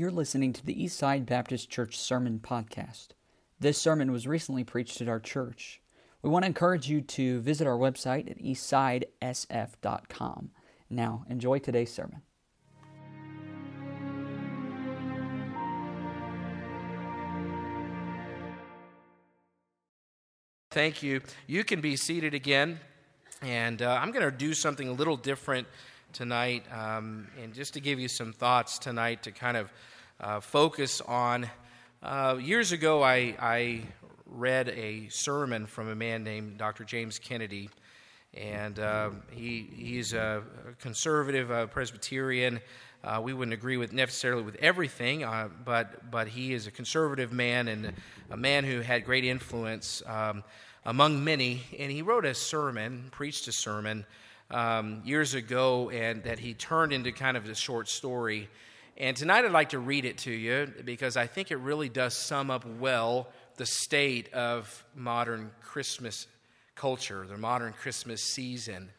You're 0.00 0.10
listening 0.10 0.54
to 0.54 0.64
the 0.64 0.74
Eastside 0.74 1.26
Baptist 1.26 1.68
Church 1.68 1.98
Sermon 1.98 2.40
Podcast. 2.42 3.08
This 3.58 3.76
sermon 3.76 4.10
was 4.10 4.26
recently 4.26 4.64
preached 4.64 5.02
at 5.02 5.10
our 5.10 5.20
church. 5.20 5.82
We 6.22 6.30
want 6.30 6.44
to 6.44 6.46
encourage 6.46 6.88
you 6.88 7.02
to 7.02 7.42
visit 7.42 7.66
our 7.66 7.76
website 7.76 8.30
at 8.30 8.38
eastsidesf.com. 8.38 10.52
Now, 10.88 11.26
enjoy 11.28 11.58
today's 11.58 11.92
sermon. 11.92 12.22
Thank 20.70 21.02
you. 21.02 21.20
You 21.46 21.62
can 21.62 21.82
be 21.82 21.96
seated 21.96 22.32
again. 22.32 22.80
And 23.42 23.82
uh, 23.82 23.98
I'm 24.00 24.12
going 24.12 24.24
to 24.24 24.30
do 24.30 24.54
something 24.54 24.88
a 24.88 24.92
little 24.92 25.18
different 25.18 25.66
tonight. 26.12 26.64
Um, 26.72 27.28
and 27.42 27.54
just 27.54 27.74
to 27.74 27.80
give 27.80 28.00
you 28.00 28.08
some 28.08 28.32
thoughts 28.32 28.78
tonight 28.78 29.22
to 29.24 29.32
kind 29.32 29.56
of 29.56 29.72
uh, 30.20 30.40
focus 30.40 31.00
on. 31.00 31.48
Uh, 32.02 32.38
years 32.40 32.72
ago, 32.72 33.02
I, 33.02 33.36
I, 33.40 33.82
read 34.32 34.68
a 34.68 35.08
sermon 35.08 35.66
from 35.66 35.88
a 35.88 35.94
man 35.94 36.22
named 36.22 36.56
Dr. 36.56 36.84
James 36.84 37.18
Kennedy. 37.18 37.68
And 38.32 38.78
uh, 38.78 39.10
he, 39.32 39.68
he's 39.74 40.12
a 40.12 40.44
conservative 40.78 41.50
uh, 41.50 41.66
Presbyterian. 41.66 42.60
Uh, 43.02 43.20
we 43.24 43.34
wouldn't 43.34 43.54
agree 43.54 43.76
with 43.76 43.92
necessarily 43.92 44.42
with 44.42 44.54
everything, 44.56 45.26
but, 45.64 46.10
but 46.12 46.28
he 46.28 46.52
is 46.52 46.68
a 46.68 46.70
conservative 46.70 47.32
man 47.32 47.66
and 47.66 47.92
a 48.30 48.36
man 48.36 48.62
who 48.62 48.80
had 48.80 49.04
great 49.04 49.24
influence. 49.24 50.00
Um, 50.06 50.44
among 50.84 51.22
many, 51.22 51.62
and 51.78 51.90
he 51.90 52.02
wrote 52.02 52.24
a 52.24 52.34
sermon, 52.34 53.08
preached 53.10 53.48
a 53.48 53.52
sermon 53.52 54.06
um, 54.50 55.02
years 55.04 55.34
ago, 55.34 55.90
and 55.90 56.22
that 56.24 56.38
he 56.38 56.54
turned 56.54 56.92
into 56.92 57.12
kind 57.12 57.36
of 57.36 57.48
a 57.48 57.54
short 57.54 57.88
story. 57.88 58.48
And 58.96 59.16
tonight 59.16 59.44
I'd 59.44 59.52
like 59.52 59.70
to 59.70 59.78
read 59.78 60.04
it 60.04 60.18
to 60.18 60.30
you 60.30 60.72
because 60.84 61.16
I 61.16 61.26
think 61.26 61.50
it 61.50 61.56
really 61.56 61.88
does 61.88 62.14
sum 62.14 62.50
up 62.50 62.64
well 62.66 63.28
the 63.56 63.66
state 63.66 64.32
of 64.32 64.84
modern 64.94 65.50
Christmas 65.62 66.26
culture, 66.74 67.26
the 67.26 67.38
modern 67.38 67.72
Christmas 67.72 68.22
season. 68.22 68.90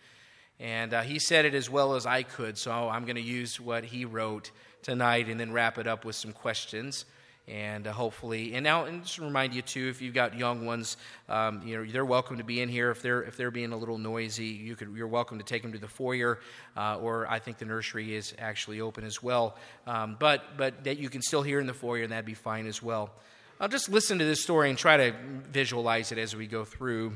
And 0.59 0.93
uh, 0.93 1.01
he 1.01 1.19
said 1.19 1.45
it 1.45 1.55
as 1.55 1.69
well 1.69 1.95
as 1.95 2.05
I 2.05 2.23
could, 2.23 2.57
so 2.57 2.71
I'm 2.71 3.05
going 3.05 3.15
to 3.15 3.21
use 3.21 3.59
what 3.59 3.83
he 3.83 4.05
wrote 4.05 4.51
tonight 4.83 5.29
and 5.29 5.39
then 5.39 5.51
wrap 5.51 5.77
it 5.77 5.87
up 5.87 6.05
with 6.05 6.15
some 6.15 6.31
questions 6.31 7.05
and 7.51 7.85
uh, 7.85 7.91
hopefully 7.91 8.53
and 8.53 8.63
now 8.63 8.85
and 8.85 9.03
just 9.03 9.19
remind 9.19 9.53
you 9.53 9.61
too 9.61 9.89
if 9.89 10.01
you've 10.01 10.13
got 10.13 10.37
young 10.37 10.65
ones 10.65 10.97
um, 11.27 11.61
you 11.65 11.77
know 11.77 11.91
they're 11.91 12.05
welcome 12.05 12.37
to 12.37 12.43
be 12.43 12.61
in 12.61 12.69
here. 12.69 12.89
If 12.91 13.01
they're 13.01 13.23
if 13.23 13.35
they're 13.35 13.51
being 13.51 13.73
a 13.73 13.77
little 13.77 13.97
noisy 13.97 14.45
you 14.45 14.75
could 14.75 14.95
you're 14.95 15.07
welcome 15.07 15.37
to 15.37 15.43
take 15.43 15.61
them 15.61 15.73
to 15.73 15.77
the 15.77 15.87
foyer 15.87 16.39
uh, 16.77 16.97
or 16.97 17.27
i 17.27 17.39
think 17.39 17.57
the 17.57 17.65
nursery 17.65 18.15
is 18.15 18.33
actually 18.39 18.79
open 18.81 19.03
as 19.03 19.21
well. 19.21 19.57
Um, 19.85 20.15
but 20.17 20.57
but 20.57 20.85
that 20.85 20.97
you 20.97 21.09
can 21.09 21.21
still 21.21 21.43
hear 21.43 21.59
in 21.59 21.67
the 21.67 21.73
foyer 21.73 22.03
and 22.03 22.11
that'd 22.11 22.25
be 22.25 22.33
fine 22.33 22.65
as 22.65 22.81
well. 22.81 23.11
I'll 23.59 23.67
just 23.67 23.89
listen 23.89 24.17
to 24.19 24.25
this 24.25 24.41
story 24.41 24.69
and 24.69 24.77
try 24.77 24.97
to 24.97 25.13
visualize 25.51 26.11
it 26.11 26.17
as 26.17 26.35
we 26.35 26.47
go 26.47 26.65
through. 26.65 27.13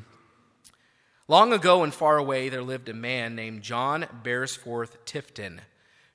Long 1.28 1.54
ago 1.54 1.82
and 1.84 1.92
far 1.92 2.18
away 2.18 2.50
there 2.50 2.62
lived 2.62 2.90
a 2.90 2.94
man 2.94 3.36
named 3.36 3.64
john 3.64 4.06
beresford 4.24 4.90
tifton 5.06 5.60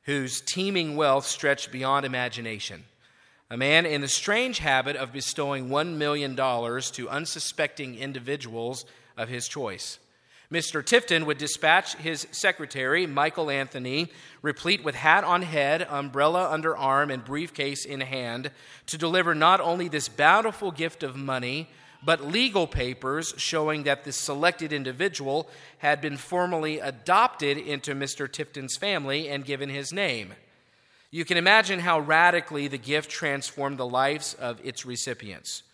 whose 0.04 0.40
teeming 0.40 0.96
wealth 0.96 1.26
stretched 1.26 1.72
beyond 1.72 2.06
imagination 2.06 2.84
a 3.50 3.56
man 3.56 3.84
in 3.84 4.00
the 4.00 4.08
strange 4.08 4.60
habit 4.60 4.94
of 4.94 5.12
bestowing 5.12 5.68
$1 5.68 5.96
million 5.96 6.36
to 6.36 7.08
unsuspecting 7.10 7.98
individuals 7.98 8.84
of 9.16 9.28
his 9.28 9.48
choice. 9.48 9.98
Mr. 10.52 10.82
Tifton 10.82 11.26
would 11.26 11.38
dispatch 11.38 11.94
his 11.96 12.26
secretary, 12.32 13.06
Michael 13.06 13.50
Anthony, 13.50 14.10
replete 14.42 14.84
with 14.84 14.96
hat 14.96 15.22
on 15.22 15.42
head, 15.42 15.86
umbrella 15.88 16.50
under 16.50 16.76
arm, 16.76 17.10
and 17.10 17.24
briefcase 17.24 17.84
in 17.84 18.00
hand, 18.00 18.50
to 18.86 18.98
deliver 18.98 19.34
not 19.34 19.60
only 19.60 19.88
this 19.88 20.08
bountiful 20.08 20.72
gift 20.72 21.02
of 21.02 21.14
money, 21.14 21.68
but 22.04 22.24
legal 22.24 22.66
papers 22.66 23.34
showing 23.36 23.84
that 23.84 24.04
the 24.04 24.12
selected 24.12 24.72
individual 24.72 25.48
had 25.78 26.00
been 26.00 26.16
formally 26.16 26.80
adopted 26.80 27.56
into 27.58 27.94
Mr. 27.94 28.28
Tifton's 28.28 28.76
family 28.76 29.28
and 29.28 29.44
given 29.44 29.68
his 29.68 29.92
name. 29.92 30.34
You 31.10 31.24
can 31.24 31.36
imagine 31.36 31.80
how 31.80 32.00
radically 32.00 32.68
the 32.68 32.78
gift 32.78 33.10
transformed 33.10 33.78
the 33.78 33.86
lives 33.86 34.34
of 34.34 34.64
its 34.64 34.86
recipients. 34.86 35.64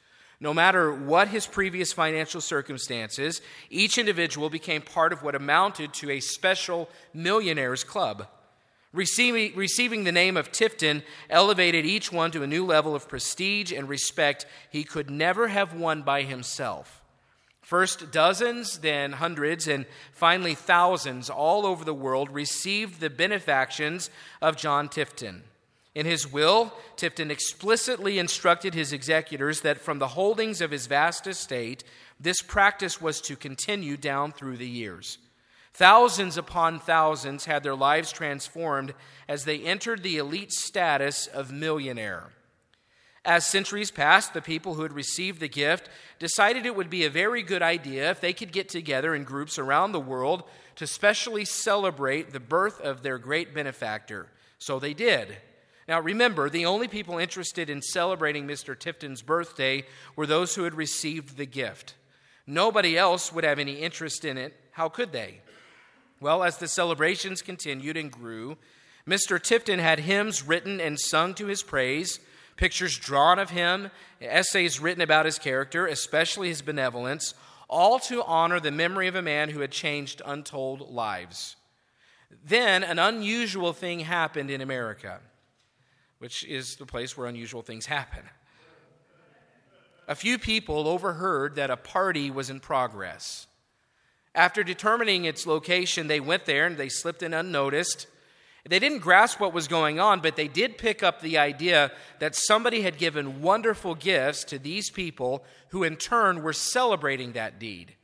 No 0.41 0.55
matter 0.55 0.93
what 0.93 1.29
his 1.29 1.47
previous 1.47 1.93
financial 1.93 2.41
circumstances, 2.41 3.41
each 3.71 3.99
individual 3.99 4.51
became 4.51 4.83
part 4.83 5.13
of 5.13 5.23
what 5.23 5.35
amounted 5.35 5.93
to 5.95 6.11
a 6.11 6.21
special 6.21 6.89
millionaires 7.15 7.85
club. 7.85 8.29
Receiving, 8.93 9.55
receiving, 9.55 10.05
the 10.05 10.13
name 10.13 10.39
of 10.39 10.53
Tifton 10.53 11.03
elevated 11.29 11.85
each 11.85 12.11
one 12.11 12.31
to 12.31 12.43
a 12.43 12.47
new 12.47 12.65
level 12.65 12.95
of 12.95 13.09
prestige 13.09 13.73
and 13.73 13.89
respect 13.89 14.47
he 14.71 14.85
could 14.85 15.11
never 15.11 15.49
have 15.49 15.75
won 15.75 16.03
by 16.03 16.23
himself. 16.23 17.03
First, 17.67 18.13
dozens, 18.13 18.79
then 18.79 19.15
hundreds, 19.15 19.67
and 19.67 19.87
finally 20.13 20.55
thousands 20.55 21.29
all 21.29 21.67
over 21.67 21.85
the 21.85 21.93
world 21.93 22.31
received 22.31 23.01
the 23.01 23.11
benefactions 23.11 24.09
of 24.41 24.57
John 24.57 24.89
Tifton. 24.89 25.41
In 25.93 26.07
his 26.07 26.31
will, 26.31 26.73
Tifton 26.97 27.29
explicitly 27.29 28.21
instructed 28.21 28.75
his 28.75 28.93
executors 28.93 29.63
that 29.63 29.81
from 29.81 29.99
the 29.99 30.07
holdings 30.07 30.61
of 30.61 30.71
his 30.71 30.87
vast 30.87 31.27
estate, 31.27 31.83
this 32.21 32.41
practice 32.41 33.01
was 33.01 33.21
to 33.23 33.35
continue 33.35 33.97
down 33.97 34.31
through 34.31 34.59
the 34.59 34.69
years. 34.69 35.19
Thousands 35.75 36.39
upon 36.39 36.79
thousands 36.79 37.47
had 37.47 37.65
their 37.65 37.75
lives 37.75 38.13
transformed 38.13 38.95
as 39.27 39.45
they 39.45 39.59
entered 39.59 40.05
the 40.05 40.19
elite 40.19 40.53
status 40.53 41.27
of 41.27 41.51
millionaire. 41.51 42.29
As 43.27 43.45
centuries 43.45 43.91
passed, 43.91 44.35
the 44.35 44.41
people 44.41 44.75
who 44.75 44.83
had 44.83 44.93
received 44.93 45.41
the 45.41 45.49
gift 45.49 45.89
decided 46.21 46.65
it 46.65 46.77
would 46.77 46.89
be 46.89 47.05
a 47.05 47.11
very 47.11 47.43
good 47.43 47.61
idea 47.61 48.09
if 48.09 48.21
they 48.21 48.33
could 48.33 48.53
get 48.53 48.69
together 48.69 49.17
in 49.17 49.25
groups 49.25 49.59
around 49.59 49.91
the 49.91 50.01
world 50.01 50.45
to 50.77 50.87
specially 50.87 51.45
celebrate 51.45 52.33
the 52.33 52.39
birth 52.39 52.81
of 52.81 53.03
their 53.03 53.19
great 53.19 53.53
benefactor. 53.53 54.29
So 54.61 54.79
they 54.79 54.95
did. 54.95 55.39
Now 55.89 55.99
remember, 56.01 56.49
the 56.49 56.67
only 56.67 56.87
people 56.87 57.19
interested 57.19 57.69
in 57.69 57.83
celebrating 57.83 58.47
Mr. 58.47 58.79
Tifton's 58.79 59.23
birthday 59.23 59.85
were 60.15 60.27
those 60.27 60.55
who 60.55 60.63
had 60.63 60.75
received 60.75 61.37
the 61.37 61.47
gift. 61.47 61.95
Nobody 62.47 62.97
else 62.97 63.33
would 63.33 63.43
have 63.43 63.59
any 63.59 63.81
interest 63.81 64.25
in 64.25 64.39
it. 64.39 64.55
How 64.71 64.89
could 64.89 65.11
they? 65.11 65.41
Well, 66.21 66.45
as 66.45 66.59
the 66.59 66.69
celebrations 66.69 67.43
continued 67.43 67.97
and 67.97 68.11
grew, 68.11 68.57
Mr. 69.05 69.41
Tifton 69.41 69.81
had 69.81 70.01
hymns 70.01 70.45
written 70.45 70.81
and 70.81 70.99
sung 70.99 71.35
to 71.35 71.47
his 71.47 71.65
praise 71.65 72.21
pictures 72.57 72.99
drawn 72.99 73.39
of 73.39 73.51
him, 73.51 73.91
essays 74.21 74.81
written 74.81 75.03
about 75.03 75.27
his 75.27 75.39
character, 75.39 75.87
especially 75.87 76.49
his 76.49 76.63
benevolence, 76.63 77.35
all 77.69 77.99
to 77.99 78.23
honor 78.25 78.61
the 78.61 78.71
memory 78.71 79.09
of 79.09 79.15
a 79.15 79.23
man 79.23 79.51
who 79.51 79.61
had 79.61 79.71
changed 79.71 80.23
untold 80.25 80.91
lives. 80.91 81.57
Then 82.45 82.83
an 82.83 82.99
unusual 82.99 83.73
thing 83.73 84.01
happened 84.01 84.51
in 84.51 84.61
America, 84.61 85.21
which 86.19 86.45
is 86.45 86.77
the 86.77 86.87
place 86.87 87.17
where 87.17 87.27
unusual 87.27 87.63
things 87.63 87.87
happen. 87.87 88.23
A 90.09 90.15
few 90.15 90.39
people 90.39 90.87
overheard 90.87 91.57
that 91.57 91.71
a 91.71 91.77
party 91.77 92.31
was 92.31 92.49
in 92.49 92.61
progress. 92.61 93.49
After 94.35 94.63
determining 94.63 95.25
its 95.25 95.47
location, 95.47 96.07
they 96.07 96.21
went 96.21 96.45
there 96.45 96.67
and 96.67 96.77
they 96.77 96.89
slipped 96.89 97.23
in 97.23 97.35
unnoticed. 97.35 98.07
They 98.69 98.81
didn't 98.81 98.99
grasp 98.99 99.39
what 99.39 99.53
was 99.53 99.69
going 99.69 100.01
on, 100.01 100.21
but 100.21 100.35
they 100.35 100.49
did 100.49 100.77
pick 100.77 101.03
up 101.03 101.21
the 101.21 101.39
idea 101.39 101.93
that 102.19 102.35
somebody 102.35 102.83
had 102.83 102.99
given 102.99 103.41
wonderful 103.41 103.95
gifts 103.95 104.43
to 104.45 104.59
these 104.59 104.91
people 104.91 105.45
who 105.69 105.85
in 105.85 105.97
turn 105.97 106.43
were 106.43 106.53
celebrating 106.53 107.33
that 107.33 107.61
deed. 107.61 107.95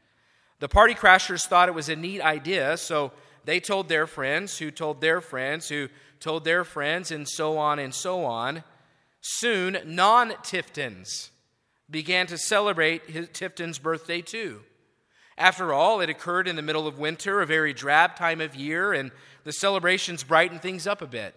The 0.61 0.69
party 0.69 0.95
crashers 0.95 1.47
thought 1.47 1.69
it 1.69 1.75
was 1.75 1.89
a 1.89 1.97
neat 1.97 2.21
idea, 2.21 2.77
so 2.77 3.11
they 3.45 3.59
told 3.59 3.89
their 3.89 4.07
friends, 4.07 4.59
who 4.59 4.71
told 4.71 5.01
their 5.01 5.21
friends, 5.21 5.69
who 5.69 5.89
told 6.21 6.45
their 6.45 6.63
friends, 6.63 7.11
and 7.11 7.29
so 7.29 7.59
on 7.59 7.81
and 7.81 7.93
so 7.93 8.25
on. 8.25 8.63
Soon, 9.21 9.79
non 9.85 10.31
Tiftons 10.45 11.31
began 11.91 12.29
to 12.29 12.39
celebrate 12.39 13.33
Tifton's 13.35 13.81
birthday 13.81 14.21
too. 14.21 14.61
After 15.39 15.73
all, 15.73 16.01
it 16.01 16.11
occurred 16.11 16.47
in 16.47 16.57
the 16.57 16.63
middle 16.63 16.87
of 16.87 16.99
winter, 16.99 17.41
a 17.41 17.47
very 17.47 17.73
drab 17.73 18.17
time 18.17 18.41
of 18.41 18.55
year, 18.55 18.93
and 18.93 19.11
the 19.45 19.53
celebrations 19.53 20.23
brightened 20.23 20.63
things 20.63 20.87
up 20.87 21.03
a 21.03 21.07
bit. 21.07 21.35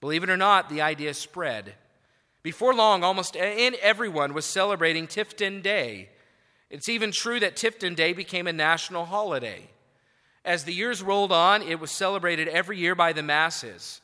Believe 0.00 0.22
it 0.22 0.30
or 0.30 0.36
not, 0.36 0.68
the 0.68 0.82
idea 0.82 1.14
spread. 1.14 1.74
Before 2.42 2.74
long, 2.74 3.02
almost 3.02 3.36
everyone 3.36 4.32
was 4.32 4.44
celebrating 4.44 5.06
Tifton 5.06 5.62
Day. 5.62 6.10
It's 6.70 6.88
even 6.88 7.12
true 7.12 7.40
that 7.40 7.56
Tifton 7.56 7.96
Day 7.96 8.12
became 8.12 8.46
a 8.46 8.52
national 8.52 9.04
holiday. 9.04 9.68
As 10.44 10.64
the 10.64 10.72
years 10.72 11.02
rolled 11.02 11.32
on, 11.32 11.62
it 11.62 11.80
was 11.80 11.90
celebrated 11.90 12.48
every 12.48 12.78
year 12.78 12.94
by 12.94 13.12
the 13.12 13.22
masses. 13.22 14.00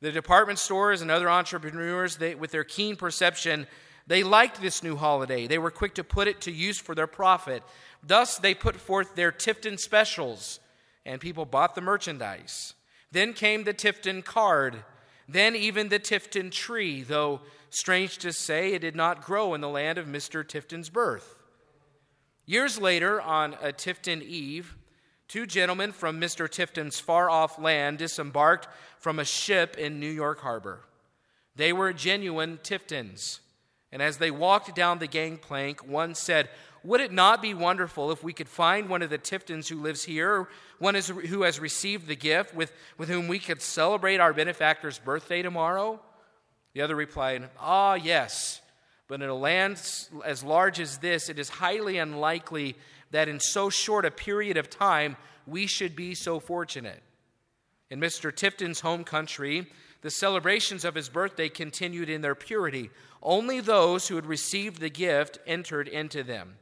The 0.00 0.12
department 0.12 0.58
stores 0.58 1.02
and 1.02 1.10
other 1.10 1.30
entrepreneurs, 1.30 2.16
they, 2.16 2.34
with 2.34 2.50
their 2.50 2.64
keen 2.64 2.96
perception, 2.96 3.66
they 4.06 4.22
liked 4.22 4.60
this 4.60 4.82
new 4.82 4.96
holiday. 4.96 5.46
They 5.46 5.58
were 5.58 5.70
quick 5.70 5.94
to 5.94 6.04
put 6.04 6.28
it 6.28 6.42
to 6.42 6.52
use 6.52 6.78
for 6.78 6.94
their 6.94 7.06
profit. 7.06 7.62
Thus, 8.06 8.36
they 8.38 8.54
put 8.54 8.76
forth 8.76 9.14
their 9.14 9.32
Tifton 9.32 9.78
specials, 9.78 10.60
and 11.06 11.20
people 11.20 11.46
bought 11.46 11.74
the 11.74 11.80
merchandise. 11.80 12.74
Then 13.10 13.32
came 13.32 13.64
the 13.64 13.74
Tifton 13.74 14.24
card. 14.24 14.84
Then 15.28 15.56
even 15.56 15.88
the 15.88 15.98
Tifton 15.98 16.50
tree, 16.50 17.02
though 17.02 17.40
strange 17.70 18.18
to 18.18 18.32
say, 18.32 18.72
it 18.72 18.80
did 18.80 18.94
not 18.94 19.24
grow 19.24 19.54
in 19.54 19.60
the 19.60 19.68
land 19.68 19.98
of 19.98 20.06
Mr. 20.06 20.44
Tifton's 20.44 20.90
birth. 20.90 21.36
Years 22.46 22.78
later, 22.78 23.20
on 23.22 23.54
a 23.54 23.72
Tifton 23.72 24.22
Eve, 24.22 24.76
two 25.28 25.46
gentlemen 25.46 25.92
from 25.92 26.20
Mr. 26.20 26.46
Tifton's 26.46 27.00
far 27.00 27.30
off 27.30 27.58
land 27.58 27.98
disembarked 27.98 28.68
from 28.98 29.18
a 29.18 29.24
ship 29.24 29.78
in 29.78 29.98
New 29.98 30.10
York 30.10 30.40
Harbor. 30.40 30.80
They 31.56 31.72
were 31.72 31.92
genuine 31.92 32.58
Tiftons. 32.62 33.40
And 33.90 34.02
as 34.02 34.18
they 34.18 34.30
walked 34.30 34.74
down 34.74 34.98
the 34.98 35.06
gangplank, 35.06 35.86
one 35.86 36.14
said, 36.14 36.50
Would 36.84 37.00
it 37.00 37.12
not 37.12 37.40
be 37.40 37.54
wonderful 37.54 38.12
if 38.12 38.22
we 38.22 38.34
could 38.34 38.48
find 38.48 38.90
one 38.90 39.00
of 39.00 39.08
the 39.08 39.16
Tiftons 39.16 39.68
who 39.68 39.80
lives 39.80 40.04
here, 40.04 40.48
one 40.78 40.94
is, 40.94 41.08
who 41.08 41.42
has 41.42 41.58
received 41.58 42.06
the 42.06 42.14
gift, 42.14 42.54
with, 42.54 42.72
with 42.98 43.08
whom 43.08 43.26
we 43.26 43.38
could 43.38 43.62
celebrate 43.62 44.20
our 44.20 44.34
benefactor's 44.34 44.98
birthday 44.98 45.40
tomorrow? 45.40 45.98
The 46.74 46.82
other 46.82 46.94
replied, 46.94 47.48
Ah, 47.58 47.94
yes. 47.94 48.60
But 49.08 49.22
in 49.22 49.30
a 49.30 49.34
land 49.34 49.80
as 50.24 50.44
large 50.44 50.78
as 50.78 50.98
this, 50.98 51.30
it 51.30 51.38
is 51.38 51.48
highly 51.48 51.96
unlikely 51.96 52.76
that 53.12 53.28
in 53.28 53.40
so 53.40 53.70
short 53.70 54.04
a 54.04 54.10
period 54.10 54.58
of 54.58 54.68
time 54.68 55.16
we 55.46 55.66
should 55.66 55.96
be 55.96 56.14
so 56.14 56.38
fortunate. 56.38 57.02
In 57.90 57.98
Mr. 57.98 58.34
Tifton's 58.34 58.80
home 58.80 59.04
country, 59.04 59.70
the 60.02 60.10
celebrations 60.10 60.84
of 60.84 60.94
his 60.94 61.08
birthday 61.08 61.48
continued 61.48 62.10
in 62.10 62.20
their 62.20 62.34
purity. 62.34 62.90
Only 63.22 63.60
those 63.60 64.08
who 64.08 64.16
had 64.16 64.26
received 64.26 64.80
the 64.80 64.90
gift 64.90 65.38
entered 65.46 65.88
into 65.88 66.22
them. 66.22 66.56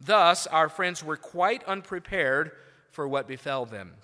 Thus, 0.00 0.46
our 0.46 0.68
friends 0.68 1.02
were 1.02 1.16
quite 1.16 1.64
unprepared 1.64 2.52
for 2.90 3.08
what 3.08 3.28
befell 3.28 3.66
them. 3.66 3.94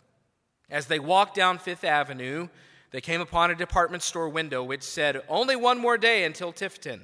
As 0.71 0.87
they 0.87 0.99
walked 0.99 1.35
down 1.35 1.59
Fifth 1.59 1.85
Avenue, 1.85 2.49
they 2.91 3.01
came 3.01 3.21
upon 3.21 3.51
a 3.51 3.55
department 3.55 4.03
store 4.03 4.29
window 4.29 4.63
which 4.63 4.83
said, 4.83 5.23
Only 5.29 5.57
one 5.57 5.79
more 5.79 5.99
day 5.99 6.25
until 6.25 6.53
Tifton. 6.53 7.01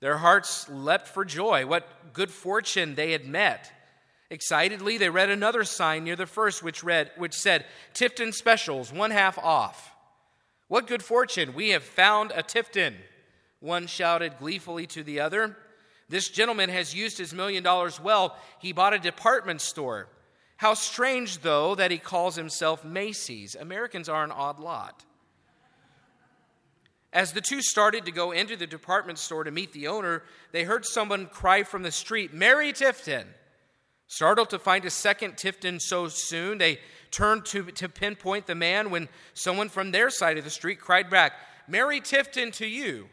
Their 0.00 0.18
hearts 0.18 0.68
leapt 0.68 1.08
for 1.08 1.24
joy. 1.24 1.66
What 1.66 2.12
good 2.12 2.30
fortune 2.30 2.94
they 2.94 3.12
had 3.12 3.26
met. 3.26 3.72
Excitedly, 4.30 4.98
they 4.98 5.08
read 5.08 5.30
another 5.30 5.64
sign 5.64 6.04
near 6.04 6.16
the 6.16 6.26
first, 6.26 6.62
which, 6.62 6.84
read, 6.84 7.10
which 7.16 7.34
said, 7.34 7.64
Tifton 7.94 8.34
Specials, 8.34 8.92
one 8.92 9.10
half 9.10 9.38
off. 9.38 9.94
What 10.68 10.86
good 10.86 11.02
fortune! 11.02 11.54
We 11.54 11.70
have 11.70 11.82
found 11.82 12.30
a 12.32 12.42
Tifton. 12.42 12.94
One 13.60 13.86
shouted 13.86 14.38
gleefully 14.38 14.86
to 14.88 15.02
the 15.02 15.20
other. 15.20 15.56
This 16.08 16.28
gentleman 16.28 16.70
has 16.70 16.94
used 16.94 17.18
his 17.18 17.34
million 17.34 17.62
dollars 17.62 18.00
well. 18.00 18.36
He 18.60 18.72
bought 18.72 18.94
a 18.94 18.98
department 18.98 19.60
store. 19.60 20.08
How 20.56 20.74
strange, 20.74 21.40
though, 21.40 21.74
that 21.74 21.90
he 21.90 21.98
calls 21.98 22.34
himself 22.34 22.84
Macy's. 22.84 23.54
Americans 23.54 24.08
are 24.08 24.24
an 24.24 24.32
odd 24.32 24.58
lot. 24.58 25.04
As 27.12 27.32
the 27.32 27.40
two 27.40 27.62
started 27.62 28.04
to 28.04 28.10
go 28.10 28.32
into 28.32 28.56
the 28.56 28.66
department 28.66 29.18
store 29.18 29.44
to 29.44 29.50
meet 29.50 29.72
the 29.72 29.88
owner, 29.88 30.24
they 30.52 30.64
heard 30.64 30.84
someone 30.84 31.26
cry 31.26 31.62
from 31.62 31.82
the 31.82 31.92
street, 31.92 32.34
Mary 32.34 32.72
Tifton. 32.72 33.24
Startled 34.08 34.50
to 34.50 34.58
find 34.58 34.84
a 34.84 34.90
second 34.90 35.36
Tifton 35.36 35.80
so 35.80 36.08
soon, 36.08 36.58
they 36.58 36.78
turned 37.10 37.44
to, 37.46 37.64
to 37.64 37.88
pinpoint 37.88 38.46
the 38.46 38.54
man 38.54 38.90
when 38.90 39.08
someone 39.34 39.68
from 39.68 39.90
their 39.90 40.10
side 40.10 40.38
of 40.38 40.44
the 40.44 40.50
street 40.50 40.80
cried 40.80 41.08
back, 41.08 41.34
Mary 41.66 42.00
Tifton 42.00 42.52
to 42.54 42.66
you. 42.66 43.08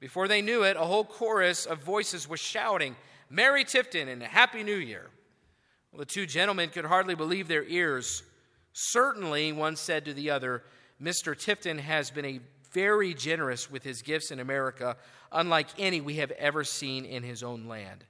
Before 0.00 0.28
they 0.28 0.42
knew 0.42 0.62
it, 0.62 0.76
a 0.76 0.84
whole 0.84 1.04
chorus 1.04 1.66
of 1.66 1.82
voices 1.82 2.28
was 2.28 2.40
shouting, 2.40 2.94
Mary 3.30 3.64
Tifton 3.64 4.08
and 4.08 4.22
Happy 4.22 4.62
New 4.62 4.76
Year. 4.76 5.10
Well, 5.90 6.00
the 6.00 6.06
two 6.06 6.26
gentlemen 6.26 6.70
could 6.70 6.84
hardly 6.84 7.14
believe 7.14 7.48
their 7.48 7.64
ears. 7.64 8.22
Certainly, 8.72 9.52
one 9.52 9.76
said 9.76 10.04
to 10.04 10.14
the 10.14 10.30
other, 10.30 10.62
Mr. 11.02 11.34
Tifton 11.34 11.80
has 11.80 12.10
been 12.10 12.24
a 12.24 12.40
very 12.72 13.14
generous 13.14 13.70
with 13.70 13.82
his 13.82 14.02
gifts 14.02 14.30
in 14.30 14.40
America, 14.40 14.96
unlike 15.32 15.68
any 15.78 16.00
we 16.00 16.16
have 16.16 16.30
ever 16.32 16.64
seen 16.64 17.04
in 17.04 17.22
his 17.22 17.42
own 17.42 17.66
land. 17.66 18.04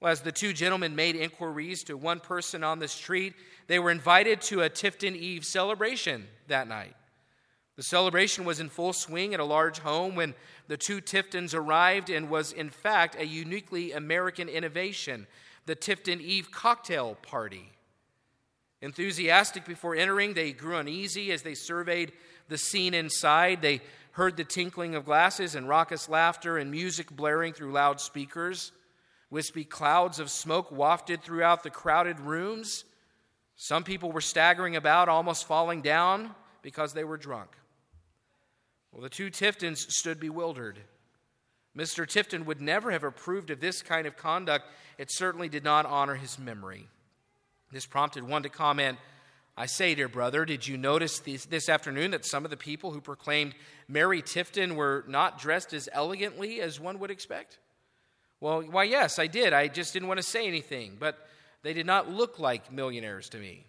Well, 0.00 0.10
as 0.10 0.20
the 0.20 0.32
two 0.32 0.52
gentlemen 0.52 0.96
made 0.96 1.14
inquiries 1.14 1.84
to 1.84 1.96
one 1.96 2.18
person 2.18 2.64
on 2.64 2.80
the 2.80 2.88
street, 2.88 3.34
they 3.68 3.78
were 3.78 3.92
invited 3.92 4.40
to 4.42 4.62
a 4.62 4.70
Tifton 4.70 5.14
Eve 5.14 5.44
celebration 5.44 6.26
that 6.48 6.66
night. 6.66 6.96
The 7.76 7.82
celebration 7.82 8.44
was 8.44 8.60
in 8.60 8.68
full 8.68 8.92
swing 8.92 9.32
at 9.32 9.40
a 9.40 9.44
large 9.44 9.78
home 9.78 10.14
when 10.14 10.34
the 10.68 10.76
two 10.76 11.00
Tiftons 11.00 11.54
arrived 11.54 12.10
and 12.10 12.28
was, 12.28 12.52
in 12.52 12.68
fact, 12.68 13.16
a 13.18 13.26
uniquely 13.26 13.92
American 13.92 14.48
innovation 14.48 15.26
the 15.64 15.76
Tifton 15.76 16.20
Eve 16.20 16.50
cocktail 16.50 17.16
party. 17.22 17.70
Enthusiastic 18.80 19.64
before 19.64 19.94
entering, 19.94 20.34
they 20.34 20.52
grew 20.52 20.76
uneasy 20.76 21.30
as 21.30 21.42
they 21.42 21.54
surveyed 21.54 22.12
the 22.48 22.58
scene 22.58 22.94
inside. 22.94 23.62
They 23.62 23.80
heard 24.12 24.36
the 24.36 24.44
tinkling 24.44 24.96
of 24.96 25.04
glasses 25.04 25.54
and 25.54 25.68
raucous 25.68 26.08
laughter 26.08 26.58
and 26.58 26.70
music 26.70 27.10
blaring 27.10 27.52
through 27.52 27.72
loudspeakers. 27.72 28.72
Wispy 29.30 29.64
clouds 29.64 30.18
of 30.18 30.30
smoke 30.30 30.72
wafted 30.72 31.22
throughout 31.22 31.62
the 31.62 31.70
crowded 31.70 32.18
rooms. 32.18 32.84
Some 33.54 33.84
people 33.84 34.10
were 34.10 34.20
staggering 34.20 34.74
about, 34.74 35.08
almost 35.08 35.46
falling 35.46 35.80
down 35.80 36.34
because 36.62 36.92
they 36.92 37.04
were 37.04 37.16
drunk. 37.16 37.50
Well, 38.92 39.02
the 39.02 39.08
two 39.08 39.30
Tiftons 39.30 39.78
stood 39.88 40.20
bewildered. 40.20 40.78
Mr. 41.76 42.06
Tifton 42.06 42.44
would 42.44 42.60
never 42.60 42.90
have 42.90 43.04
approved 43.04 43.50
of 43.50 43.60
this 43.60 43.82
kind 43.82 44.06
of 44.06 44.16
conduct. 44.16 44.66
It 44.98 45.08
certainly 45.10 45.48
did 45.48 45.64
not 45.64 45.86
honor 45.86 46.14
his 46.14 46.38
memory. 46.38 46.88
This 47.70 47.86
prompted 47.86 48.22
one 48.22 48.42
to 48.42 48.50
comment 48.50 48.98
I 49.56 49.66
say, 49.66 49.94
dear 49.94 50.08
brother, 50.08 50.46
did 50.46 50.66
you 50.66 50.78
notice 50.78 51.18
this, 51.18 51.44
this, 51.44 51.68
afternoon 51.68 52.12
that 52.12 52.24
some 52.24 52.44
of 52.44 52.50
the 52.50 52.56
people 52.56 52.90
who 52.90 53.02
proclaimed 53.02 53.54
Mary 53.86 54.22
Tifton 54.22 54.76
were 54.76 55.04
not 55.06 55.38
dressed 55.38 55.74
as 55.74 55.90
elegantly 55.92 56.60
as 56.62 56.80
one 56.80 56.98
would 57.00 57.10
expect? 57.10 57.58
Well, 58.40 58.62
why, 58.62 58.84
yes, 58.84 59.18
I 59.18 59.26
did. 59.26 59.52
I 59.52 59.68
just 59.68 59.92
didn't 59.92 60.08
want 60.08 60.18
to 60.18 60.26
say 60.26 60.46
anything, 60.46 60.96
but 60.98 61.18
they 61.62 61.74
did 61.74 61.84
not 61.84 62.10
look 62.10 62.38
like 62.38 62.72
millionaires 62.72 63.28
to 63.30 63.38
me. 63.38 63.66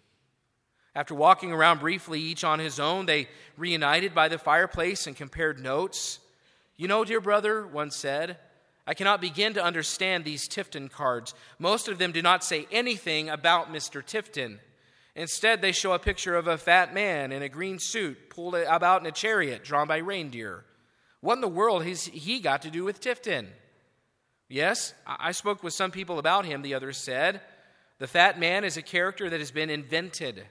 After 0.94 1.14
walking 1.14 1.52
around 1.52 1.80
briefly, 1.80 2.20
each 2.20 2.44
on 2.44 2.58
his 2.60 2.78
own, 2.78 3.06
they 3.06 3.28
reunited 3.56 4.14
by 4.14 4.28
the 4.28 4.38
fireplace 4.38 5.06
and 5.06 5.16
compared 5.16 5.60
notes. 5.60 6.20
You 6.76 6.86
know, 6.86 7.04
dear 7.04 7.20
brother, 7.20 7.66
one 7.66 7.90
said, 7.90 8.38
I 8.86 8.94
cannot 8.94 9.20
begin 9.20 9.54
to 9.54 9.64
understand 9.64 10.24
these 10.24 10.48
Tifton 10.48 10.90
cards. 10.90 11.34
Most 11.58 11.88
of 11.88 11.98
them 11.98 12.12
do 12.12 12.22
not 12.22 12.44
say 12.44 12.68
anything 12.70 13.28
about 13.28 13.72
Mr. 13.72 14.04
Tifton. 14.04 14.58
Instead, 15.16 15.62
they 15.62 15.72
show 15.72 15.92
a 15.92 15.98
picture 15.98 16.36
of 16.36 16.46
a 16.46 16.58
fat 16.58 16.92
man 16.92 17.32
in 17.32 17.42
a 17.42 17.48
green 17.48 17.78
suit 17.78 18.30
pulled 18.30 18.54
about 18.54 19.00
in 19.00 19.06
a 19.06 19.12
chariot 19.12 19.64
drawn 19.64 19.88
by 19.88 19.98
reindeer. 19.98 20.64
What 21.20 21.34
in 21.34 21.40
the 21.40 21.48
world 21.48 21.84
has 21.84 22.04
he 22.06 22.40
got 22.40 22.62
to 22.62 22.70
do 22.70 22.84
with 22.84 23.00
Tifton? 23.00 23.46
Yes, 24.48 24.92
I 25.06 25.32
spoke 25.32 25.62
with 25.62 25.72
some 25.72 25.90
people 25.90 26.18
about 26.18 26.44
him, 26.44 26.62
the 26.62 26.74
other 26.74 26.92
said. 26.92 27.40
The 27.98 28.06
fat 28.06 28.38
man 28.38 28.64
is 28.64 28.76
a 28.76 28.82
character 28.82 29.30
that 29.30 29.40
has 29.40 29.50
been 29.50 29.70
invented. 29.70 30.44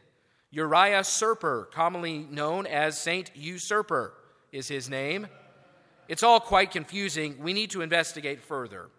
Uriah 0.54 1.02
Serper, 1.02 1.72
commonly 1.72 2.20
known 2.30 2.68
as 2.68 3.02
Saint 3.02 3.32
Usurper, 3.36 4.14
is 4.52 4.68
his 4.68 4.88
name. 4.88 5.26
It's 6.08 6.22
all 6.22 6.40
quite 6.40 6.70
confusing. 6.70 7.40
We 7.42 7.54
need 7.54 7.72
to 7.72 7.82
investigate 7.82 8.40
further. 8.40 8.90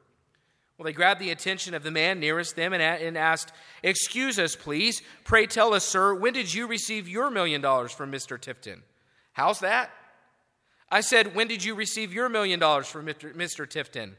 Well, 0.76 0.84
they 0.84 0.92
grabbed 0.92 1.20
the 1.20 1.30
attention 1.30 1.74
of 1.74 1.84
the 1.84 1.92
man 1.92 2.18
nearest 2.18 2.56
them 2.56 2.72
and, 2.72 2.82
and 2.82 3.16
asked, 3.16 3.52
Excuse 3.84 4.40
us, 4.40 4.56
please. 4.56 5.00
Pray 5.22 5.46
tell 5.46 5.74
us, 5.74 5.84
sir, 5.84 6.12
when 6.12 6.32
did 6.32 6.52
you 6.52 6.66
receive 6.66 7.08
your 7.08 7.30
million 7.30 7.60
dollars 7.60 7.92
from 7.92 8.10
Mr. 8.10 8.36
Tifton? 8.36 8.80
How's 9.32 9.60
that? 9.60 9.90
I 10.90 11.02
said, 11.02 11.36
When 11.36 11.46
did 11.46 11.62
you 11.62 11.76
receive 11.76 12.12
your 12.12 12.28
million 12.28 12.58
dollars 12.58 12.88
from 12.88 13.06
Mr. 13.06 13.64
Tifton? 13.64 14.14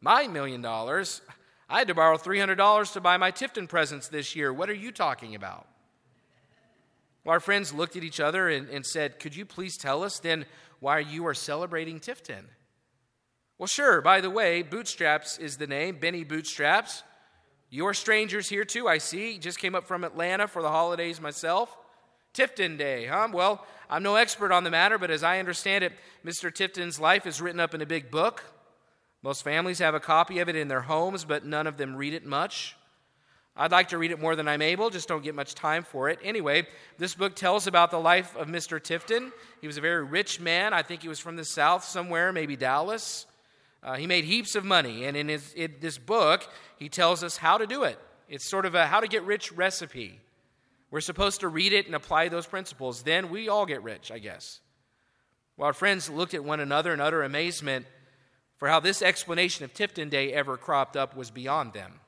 My 0.00 0.26
million 0.26 0.62
dollars? 0.62 1.20
I 1.68 1.78
had 1.78 1.88
to 1.88 1.94
borrow 1.94 2.16
$300 2.16 2.92
to 2.94 3.00
buy 3.00 3.18
my 3.18 3.30
Tifton 3.30 3.68
presents 3.68 4.08
this 4.08 4.34
year. 4.34 4.52
What 4.52 4.68
are 4.68 4.74
you 4.74 4.90
talking 4.90 5.36
about? 5.36 5.68
Well, 7.24 7.32
our 7.34 7.40
friends 7.40 7.72
looked 7.72 7.96
at 7.96 8.04
each 8.04 8.20
other 8.20 8.48
and, 8.48 8.68
and 8.68 8.84
said, 8.84 9.18
Could 9.18 9.36
you 9.36 9.44
please 9.44 9.76
tell 9.76 10.02
us 10.02 10.18
then 10.18 10.46
why 10.80 10.98
you 10.98 11.26
are 11.26 11.34
celebrating 11.34 12.00
Tifton? 12.00 12.44
Well, 13.58 13.68
sure. 13.68 14.00
By 14.00 14.20
the 14.20 14.30
way, 14.30 14.62
Bootstraps 14.62 15.38
is 15.38 15.56
the 15.56 15.66
name, 15.66 15.98
Benny 16.00 16.24
Bootstraps. 16.24 17.04
You're 17.70 17.94
strangers 17.94 18.48
here 18.48 18.64
too, 18.64 18.88
I 18.88 18.98
see. 18.98 19.38
Just 19.38 19.58
came 19.58 19.74
up 19.74 19.86
from 19.86 20.04
Atlanta 20.04 20.48
for 20.48 20.62
the 20.62 20.68
holidays 20.68 21.20
myself. 21.20 21.74
Tifton 22.34 22.76
Day, 22.76 23.06
huh? 23.06 23.28
Well, 23.32 23.64
I'm 23.88 24.02
no 24.02 24.16
expert 24.16 24.52
on 24.52 24.64
the 24.64 24.70
matter, 24.70 24.98
but 24.98 25.10
as 25.10 25.22
I 25.22 25.38
understand 25.38 25.84
it, 25.84 25.92
Mr. 26.24 26.50
Tifton's 26.50 26.98
life 26.98 27.26
is 27.26 27.40
written 27.40 27.60
up 27.60 27.74
in 27.74 27.82
a 27.82 27.86
big 27.86 28.10
book. 28.10 28.42
Most 29.22 29.44
families 29.44 29.78
have 29.78 29.94
a 29.94 30.00
copy 30.00 30.40
of 30.40 30.48
it 30.48 30.56
in 30.56 30.68
their 30.68 30.80
homes, 30.80 31.24
but 31.24 31.44
none 31.44 31.66
of 31.66 31.76
them 31.76 31.94
read 31.94 32.14
it 32.14 32.26
much. 32.26 32.76
I'd 33.54 33.70
like 33.70 33.88
to 33.90 33.98
read 33.98 34.12
it 34.12 34.20
more 34.20 34.34
than 34.34 34.48
I'm 34.48 34.62
able, 34.62 34.88
just 34.88 35.08
don't 35.08 35.22
get 35.22 35.34
much 35.34 35.54
time 35.54 35.84
for 35.84 36.08
it. 36.08 36.18
Anyway, 36.22 36.66
this 36.96 37.14
book 37.14 37.36
tells 37.36 37.66
about 37.66 37.90
the 37.90 37.98
life 37.98 38.34
of 38.36 38.48
Mr. 38.48 38.80
Tifton. 38.80 39.30
He 39.60 39.66
was 39.66 39.76
a 39.76 39.82
very 39.82 40.02
rich 40.02 40.40
man. 40.40 40.72
I 40.72 40.82
think 40.82 41.02
he 41.02 41.08
was 41.08 41.18
from 41.18 41.36
the 41.36 41.44
South 41.44 41.84
somewhere, 41.84 42.32
maybe 42.32 42.56
Dallas. 42.56 43.26
Uh, 43.82 43.96
he 43.96 44.06
made 44.06 44.24
heaps 44.24 44.54
of 44.54 44.64
money, 44.64 45.04
and 45.04 45.16
in, 45.16 45.28
his, 45.28 45.52
in 45.52 45.74
this 45.80 45.98
book, 45.98 46.48
he 46.78 46.88
tells 46.88 47.22
us 47.22 47.36
how 47.36 47.58
to 47.58 47.66
do 47.66 47.82
it. 47.82 47.98
It's 48.28 48.48
sort 48.48 48.64
of 48.64 48.74
a 48.74 48.86
how 48.86 49.00
to 49.00 49.08
get 49.08 49.22
rich 49.24 49.52
recipe. 49.52 50.20
We're 50.90 51.00
supposed 51.00 51.40
to 51.40 51.48
read 51.48 51.74
it 51.74 51.86
and 51.86 51.94
apply 51.94 52.28
those 52.28 52.46
principles. 52.46 53.02
Then 53.02 53.28
we 53.28 53.48
all 53.48 53.66
get 53.66 53.82
rich, 53.82 54.10
I 54.10 54.18
guess. 54.18 54.60
Well, 55.56 55.66
our 55.66 55.72
friends 55.74 56.08
looked 56.08 56.32
at 56.32 56.44
one 56.44 56.60
another 56.60 56.94
in 56.94 57.00
utter 57.00 57.22
amazement, 57.22 57.86
for 58.56 58.68
how 58.68 58.80
this 58.80 59.02
explanation 59.02 59.64
of 59.64 59.74
Tifton 59.74 60.08
Day 60.08 60.32
ever 60.32 60.56
cropped 60.56 60.96
up 60.96 61.16
was 61.16 61.30
beyond 61.30 61.72
them. 61.72 62.00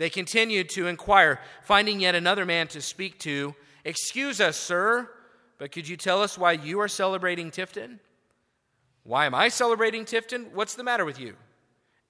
They 0.00 0.08
continued 0.08 0.70
to 0.70 0.86
inquire, 0.86 1.40
finding 1.62 2.00
yet 2.00 2.14
another 2.14 2.46
man 2.46 2.68
to 2.68 2.80
speak 2.80 3.18
to. 3.18 3.54
Excuse 3.84 4.40
us, 4.40 4.56
sir, 4.56 5.10
but 5.58 5.72
could 5.72 5.86
you 5.86 5.98
tell 5.98 6.22
us 6.22 6.38
why 6.38 6.52
you 6.52 6.80
are 6.80 6.88
celebrating 6.88 7.50
Tifton? 7.50 7.98
Why 9.02 9.26
am 9.26 9.34
I 9.34 9.48
celebrating 9.48 10.06
Tifton? 10.06 10.52
What's 10.54 10.74
the 10.74 10.84
matter 10.84 11.04
with 11.04 11.20
you? 11.20 11.36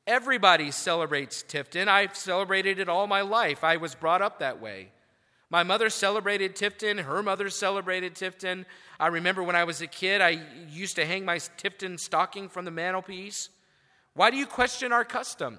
Everybody 0.06 0.70
celebrates 0.70 1.42
Tifton. 1.42 1.88
I've 1.88 2.14
celebrated 2.14 2.78
it 2.78 2.88
all 2.88 3.08
my 3.08 3.22
life. 3.22 3.64
I 3.64 3.76
was 3.76 3.96
brought 3.96 4.22
up 4.22 4.38
that 4.38 4.60
way. 4.60 4.92
My 5.50 5.64
mother 5.64 5.90
celebrated 5.90 6.54
Tifton. 6.54 7.00
Her 7.00 7.24
mother 7.24 7.50
celebrated 7.50 8.14
Tifton. 8.14 8.66
I 9.00 9.08
remember 9.08 9.42
when 9.42 9.56
I 9.56 9.64
was 9.64 9.82
a 9.82 9.88
kid, 9.88 10.20
I 10.20 10.40
used 10.68 10.94
to 10.94 11.04
hang 11.04 11.24
my 11.24 11.38
Tifton 11.38 11.98
stocking 11.98 12.48
from 12.48 12.66
the 12.66 12.70
mantelpiece. 12.70 13.48
Why 14.14 14.30
do 14.30 14.36
you 14.36 14.46
question 14.46 14.92
our 14.92 15.04
custom? 15.04 15.58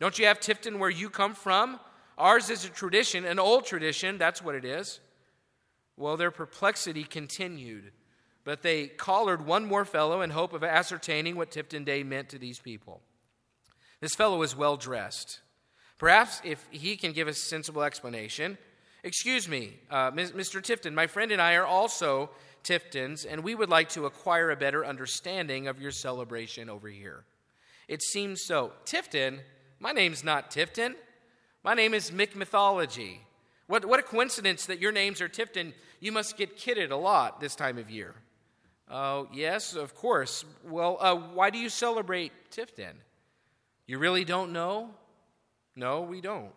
Don't 0.00 0.18
you 0.18 0.26
have 0.26 0.40
Tifton 0.40 0.78
where 0.78 0.90
you 0.90 1.10
come 1.10 1.34
from? 1.34 1.78
Ours 2.18 2.50
is 2.50 2.64
a 2.64 2.68
tradition, 2.68 3.24
an 3.24 3.38
old 3.38 3.64
tradition. 3.64 4.18
That's 4.18 4.42
what 4.42 4.54
it 4.54 4.64
is. 4.64 5.00
Well, 5.96 6.16
their 6.16 6.30
perplexity 6.30 7.04
continued, 7.04 7.92
but 8.44 8.62
they 8.62 8.88
collared 8.88 9.46
one 9.46 9.66
more 9.66 9.84
fellow 9.84 10.22
in 10.22 10.30
hope 10.30 10.52
of 10.52 10.64
ascertaining 10.64 11.36
what 11.36 11.50
Tifton 11.50 11.84
Day 11.84 12.02
meant 12.02 12.30
to 12.30 12.38
these 12.38 12.58
people. 12.58 13.02
This 14.00 14.14
fellow 14.14 14.38
was 14.38 14.56
well 14.56 14.76
dressed. 14.76 15.40
Perhaps 15.98 16.40
if 16.42 16.66
he 16.70 16.96
can 16.96 17.12
give 17.12 17.28
a 17.28 17.34
sensible 17.34 17.82
explanation, 17.82 18.56
Excuse 19.02 19.48
me, 19.48 19.78
uh, 19.90 20.10
Mr. 20.10 20.60
Tifton, 20.60 20.92
my 20.92 21.06
friend 21.06 21.32
and 21.32 21.40
I 21.40 21.54
are 21.54 21.64
also 21.64 22.30
Tiftons, 22.62 23.24
and 23.28 23.42
we 23.42 23.54
would 23.54 23.70
like 23.70 23.88
to 23.90 24.04
acquire 24.04 24.50
a 24.50 24.56
better 24.56 24.84
understanding 24.84 25.68
of 25.68 25.80
your 25.80 25.90
celebration 25.90 26.68
over 26.68 26.88
here. 26.88 27.24
It 27.88 28.02
seems 28.02 28.42
so. 28.44 28.72
Tifton? 28.84 29.40
My 29.82 29.92
name's 29.92 30.22
not 30.22 30.50
Tifton. 30.50 30.94
My 31.64 31.72
name 31.72 31.94
is 31.94 32.10
Mick 32.10 32.36
Mythology. 32.36 33.22
What, 33.66 33.86
what 33.86 33.98
a 33.98 34.02
coincidence 34.02 34.66
that 34.66 34.78
your 34.78 34.92
names 34.92 35.22
are 35.22 35.28
Tifton. 35.28 35.72
You 36.00 36.12
must 36.12 36.36
get 36.36 36.54
kidded 36.54 36.92
a 36.92 36.96
lot 36.98 37.40
this 37.40 37.56
time 37.56 37.78
of 37.78 37.88
year. 37.88 38.14
Oh, 38.90 39.28
yes, 39.32 39.74
of 39.74 39.94
course. 39.94 40.44
Well, 40.68 40.98
uh, 41.00 41.14
why 41.14 41.48
do 41.48 41.58
you 41.58 41.70
celebrate 41.70 42.32
Tifton? 42.50 42.92
You 43.86 43.98
really 43.98 44.24
don't 44.24 44.52
know? 44.52 44.90
No, 45.74 46.02
we 46.02 46.20
don't. 46.20 46.50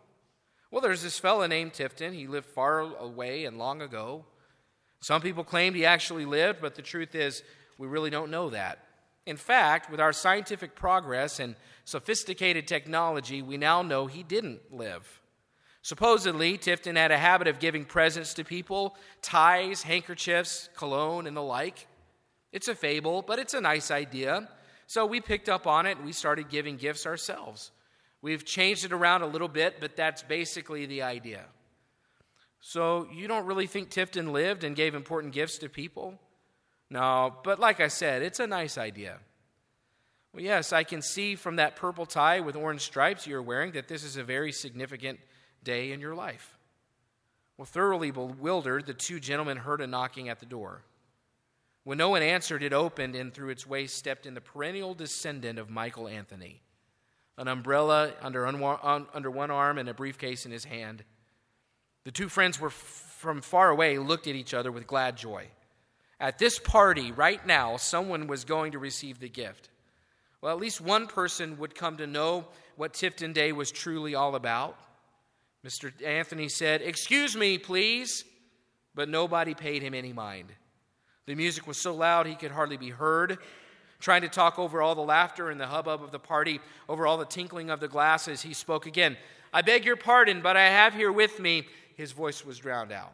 Well, 0.69 0.81
there's 0.81 1.01
this 1.01 1.17
fellow 1.17 1.47
named 1.47 1.71
Tifton. 1.71 2.13
He 2.13 2.27
lived 2.27 2.47
far 2.47 2.79
away 2.79 3.45
and 3.45 3.57
long 3.57 3.81
ago. 3.81 4.25
Some 4.99 5.21
people 5.21 5.45
claimed 5.45 5.77
he 5.77 5.85
actually 5.85 6.25
lived, 6.25 6.59
but 6.59 6.75
the 6.75 6.81
truth 6.81 7.15
is, 7.15 7.41
we 7.77 7.87
really 7.87 8.09
don't 8.09 8.31
know 8.31 8.49
that. 8.49 8.79
In 9.25 9.37
fact, 9.37 9.89
with 9.89 9.99
our 9.99 10.13
scientific 10.13 10.75
progress 10.75 11.39
and 11.39 11.55
sophisticated 11.85 12.67
technology, 12.67 13.41
we 13.41 13.57
now 13.57 13.81
know 13.81 14.07
he 14.07 14.23
didn't 14.23 14.59
live. 14.71 15.21
Supposedly, 15.81 16.57
Tifton 16.57 16.95
had 16.95 17.11
a 17.11 17.17
habit 17.17 17.47
of 17.47 17.59
giving 17.59 17.85
presents 17.85 18.33
to 18.35 18.43
people 18.43 18.95
ties, 19.21 19.83
handkerchiefs, 19.83 20.69
cologne, 20.75 21.27
and 21.27 21.35
the 21.35 21.41
like. 21.41 21.87
It's 22.51 22.67
a 22.67 22.75
fable, 22.75 23.21
but 23.21 23.39
it's 23.39 23.53
a 23.53 23.61
nice 23.61 23.91
idea. 23.91 24.47
So 24.87 25.05
we 25.05 25.19
picked 25.19 25.49
up 25.49 25.67
on 25.67 25.85
it 25.85 25.97
and 25.97 26.05
we 26.05 26.13
started 26.13 26.49
giving 26.49 26.77
gifts 26.77 27.05
ourselves. 27.05 27.71
We've 28.21 28.45
changed 28.45 28.85
it 28.85 28.93
around 28.93 29.23
a 29.23 29.27
little 29.27 29.49
bit, 29.49 29.81
but 29.81 29.97
that's 29.97 30.23
basically 30.23 30.85
the 30.85 31.01
idea. 31.01 31.45
So 32.61 33.07
you 33.11 33.27
don't 33.27 33.45
really 33.45 33.67
think 33.67 33.89
Tifton 33.89 34.31
lived 34.31 34.63
and 34.63 34.75
gave 34.75 34.95
important 34.95 35.33
gifts 35.33 35.57
to 35.59 35.69
people? 35.69 36.17
No, 36.93 37.33
but 37.43 37.57
like 37.57 37.79
I 37.79 37.87
said, 37.87 38.21
it's 38.21 38.39
a 38.39 38.45
nice 38.45 38.77
idea. 38.77 39.17
Well, 40.31 40.43
yes, 40.43 40.71
I 40.71 40.83
can 40.83 41.01
see 41.01 41.33
from 41.33 41.55
that 41.55 41.75
purple 41.75 42.05
tie 42.05 42.39
with 42.39 42.55
orange 42.55 42.81
stripes 42.81 43.25
you're 43.25 43.41
wearing 43.41 43.71
that 43.71 43.87
this 43.87 44.03
is 44.03 44.15
a 44.15 44.23
very 44.23 44.51
significant 44.51 45.19
day 45.63 45.91
in 45.91 45.99
your 45.99 46.13
life. 46.13 46.55
Well, 47.57 47.65
thoroughly 47.65 48.11
bewildered, 48.11 48.85
the 48.85 48.93
two 48.93 49.19
gentlemen 49.19 49.57
heard 49.57 49.81
a 49.81 49.87
knocking 49.87 50.29
at 50.29 50.39
the 50.39 50.45
door. 50.45 50.83
When 51.83 51.97
no 51.97 52.09
one 52.09 52.21
answered, 52.21 52.61
it 52.61 52.73
opened, 52.73 53.15
and 53.15 53.33
through 53.33 53.49
its 53.49 53.65
way 53.65 53.87
stepped 53.87 54.27
in 54.27 54.35
the 54.35 54.41
perennial 54.41 54.93
descendant 54.93 55.57
of 55.57 55.71
Michael 55.71 56.07
Anthony 56.07 56.61
an 57.39 57.47
umbrella 57.47 58.13
under, 58.21 58.45
under 58.45 59.31
one 59.31 59.49
arm 59.49 59.79
and 59.79 59.89
a 59.89 59.93
briefcase 59.95 60.45
in 60.45 60.51
his 60.51 60.65
hand. 60.65 61.03
The 62.03 62.11
two 62.11 62.29
friends 62.29 62.59
were 62.59 62.67
f- 62.67 63.15
from 63.17 63.41
far 63.41 63.71
away 63.71 63.97
looked 63.97 64.27
at 64.27 64.35
each 64.35 64.53
other 64.53 64.71
with 64.71 64.85
glad 64.85 65.17
joy. 65.17 65.47
At 66.19 66.39
this 66.39 66.59
party, 66.59 67.11
right 67.11 67.45
now, 67.45 67.77
someone 67.77 68.27
was 68.27 68.45
going 68.45 68.73
to 68.73 68.79
receive 68.79 69.19
the 69.19 69.29
gift. 69.29 69.69
Well, 70.41 70.53
at 70.53 70.61
least 70.61 70.81
one 70.81 71.07
person 71.07 71.57
would 71.57 71.75
come 71.75 71.97
to 71.97 72.07
know 72.07 72.47
what 72.75 72.93
Tifton 72.93 73.33
Day 73.33 73.51
was 73.51 73.71
truly 73.71 74.15
all 74.15 74.35
about. 74.35 74.77
Mr. 75.65 75.91
Anthony 76.05 76.49
said, 76.49 76.81
Excuse 76.81 77.35
me, 77.35 77.57
please. 77.57 78.25
But 78.95 79.09
nobody 79.09 79.55
paid 79.55 79.81
him 79.81 79.95
any 79.95 80.13
mind. 80.13 80.53
The 81.25 81.35
music 81.35 81.65
was 81.65 81.77
so 81.77 81.95
loud 81.95 82.27
he 82.27 82.35
could 82.35 82.51
hardly 82.51 82.77
be 82.77 82.89
heard 82.89 83.39
trying 84.03 84.21
to 84.21 84.27
talk 84.27 84.59
over 84.59 84.81
all 84.81 84.95
the 84.95 85.01
laughter 85.01 85.49
and 85.49 85.57
the 85.57 85.65
hubbub 85.65 86.03
of 86.03 86.11
the 86.11 86.19
party, 86.19 86.59
over 86.89 87.07
all 87.07 87.17
the 87.17 87.25
tinkling 87.25 87.69
of 87.69 87.79
the 87.79 87.87
glasses, 87.87 88.41
he 88.41 88.53
spoke 88.53 88.85
again. 88.85 89.15
I 89.53 89.61
beg 89.61 89.85
your 89.85 89.95
pardon, 89.95 90.41
but 90.41 90.57
I 90.57 90.67
have 90.67 90.93
here 90.93 91.11
with 91.11 91.39
me. 91.39 91.67
His 91.95 92.11
voice 92.11 92.43
was 92.43 92.59
drowned 92.59 92.91
out. 92.91 93.13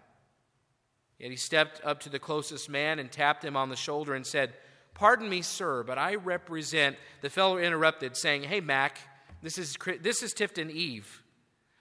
Yet 1.19 1.31
he 1.31 1.37
stepped 1.37 1.81
up 1.83 1.99
to 2.01 2.09
the 2.09 2.19
closest 2.19 2.69
man 2.69 2.97
and 2.97 3.11
tapped 3.11 3.43
him 3.43 3.57
on 3.57 3.69
the 3.69 3.75
shoulder 3.75 4.15
and 4.15 4.25
said, 4.25 4.53
Pardon 4.93 5.29
me, 5.29 5.41
sir, 5.41 5.83
but 5.83 5.97
I 5.97 6.15
represent. 6.15 6.97
The 7.21 7.29
fellow 7.29 7.57
interrupted, 7.57 8.17
saying, 8.17 8.43
Hey, 8.43 8.61
Mac, 8.61 8.99
this 9.41 9.57
is, 9.57 9.77
this 10.01 10.23
is 10.23 10.33
Tifton 10.33 10.71
Eve. 10.71 11.23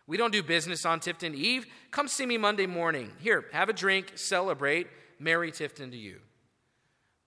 We 0.07 0.17
don't 0.17 0.33
do 0.33 0.43
business 0.43 0.85
on 0.85 1.01
Tifton 1.01 1.35
Eve. 1.35 1.67
Come 1.91 2.09
see 2.09 2.27
me 2.27 2.39
Monday 2.39 2.67
morning. 2.67 3.13
Here, 3.21 3.45
have 3.53 3.69
a 3.69 3.73
drink, 3.73 4.13
celebrate. 4.17 4.89
Merry 5.19 5.53
Tifton 5.53 5.91
to 5.91 5.97
you. 5.97 6.21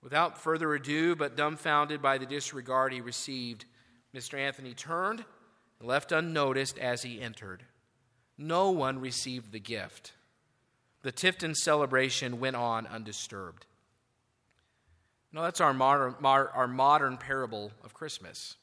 Without 0.02 0.38
further 0.38 0.74
ado, 0.74 1.14
but 1.14 1.36
dumbfounded 1.36 2.02
by 2.02 2.18
the 2.18 2.26
disregard 2.26 2.92
he 2.92 3.00
received, 3.00 3.66
Mr. 4.14 4.38
Anthony 4.38 4.74
turned 4.74 5.24
and 5.78 5.88
left 5.88 6.10
unnoticed 6.10 6.78
as 6.78 7.02
he 7.02 7.20
entered. 7.20 7.64
No 8.36 8.70
one 8.70 8.98
received 8.98 9.52
the 9.52 9.60
gift. 9.60 10.12
The 11.02 11.12
Tifton 11.12 11.54
celebration 11.54 12.40
went 12.40 12.56
on 12.56 12.86
undisturbed. 12.86 13.66
No, 15.32 15.42
that's 15.42 15.60
our 15.60 15.72
modern, 15.72 16.14
our 16.22 16.68
modern 16.68 17.16
parable 17.16 17.72
of 17.82 17.94
Christmas. 17.94 18.56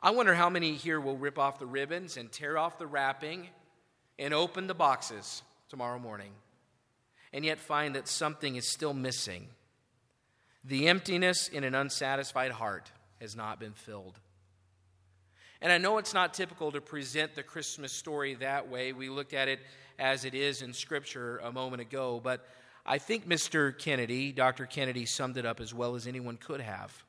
I 0.00 0.10
wonder 0.10 0.34
how 0.34 0.50
many 0.50 0.74
here 0.74 1.00
will 1.00 1.16
rip 1.16 1.38
off 1.38 1.58
the 1.58 1.66
ribbons 1.66 2.16
and 2.16 2.30
tear 2.30 2.58
off 2.58 2.78
the 2.78 2.86
wrapping 2.86 3.48
and 4.18 4.34
open 4.34 4.66
the 4.66 4.74
boxes 4.74 5.42
tomorrow 5.68 5.98
morning 5.98 6.32
and 7.32 7.44
yet 7.44 7.58
find 7.58 7.94
that 7.94 8.08
something 8.08 8.56
is 8.56 8.70
still 8.70 8.94
missing 8.94 9.48
the 10.66 10.88
emptiness 10.88 11.48
in 11.48 11.62
an 11.62 11.76
unsatisfied 11.76 12.50
heart 12.50 12.90
has 13.20 13.36
not 13.36 13.60
been 13.60 13.72
filled. 13.72 14.18
And 15.60 15.72
I 15.72 15.78
know 15.78 15.98
it's 15.98 16.12
not 16.12 16.34
typical 16.34 16.72
to 16.72 16.80
present 16.80 17.34
the 17.34 17.42
Christmas 17.42 17.92
story 17.92 18.34
that 18.34 18.68
way. 18.68 18.92
We 18.92 19.08
looked 19.08 19.32
at 19.32 19.48
it 19.48 19.60
as 19.98 20.24
it 20.24 20.34
is 20.34 20.62
in 20.62 20.72
Scripture 20.72 21.38
a 21.38 21.52
moment 21.52 21.82
ago, 21.82 22.20
but 22.22 22.46
I 22.84 22.98
think 22.98 23.28
Mr. 23.28 23.76
Kennedy, 23.76 24.32
Dr. 24.32 24.66
Kennedy, 24.66 25.06
summed 25.06 25.36
it 25.36 25.46
up 25.46 25.60
as 25.60 25.74
well 25.74 25.94
as 25.94 26.06
anyone 26.06 26.36
could 26.36 26.60
have. 26.60 27.04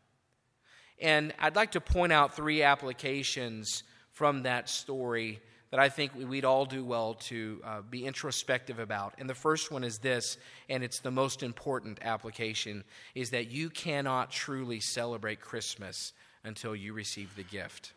And 0.99 1.33
I'd 1.39 1.55
like 1.55 1.73
to 1.73 1.81
point 1.81 2.11
out 2.11 2.35
three 2.35 2.63
applications 2.63 3.83
from 4.11 4.43
that 4.43 4.69
story 4.69 5.39
that 5.69 5.79
I 5.79 5.89
think 5.89 6.13
we'd 6.15 6.45
all 6.45 6.65
do 6.65 6.83
well 6.83 7.15
to 7.15 7.61
uh, 7.63 7.81
be 7.81 8.05
introspective 8.05 8.79
about. 8.79 9.13
And 9.17 9.29
the 9.29 9.35
first 9.35 9.69
one 9.69 9.83
is 9.83 9.99
this, 9.99 10.37
and 10.69 10.83
it's 10.83 11.01
the 11.01 11.11
most 11.11 11.43
important 11.43 11.99
application, 12.01 12.83
is 13.13 13.31
that 13.31 13.51
you 13.51 13.69
cannot 13.69 14.31
truly 14.31 14.79
celebrate 14.79 15.41
Christmas 15.41 16.13
until 16.43 16.75
you 16.75 16.93
receive 16.93 17.35
the 17.35 17.43
gift. 17.43 17.93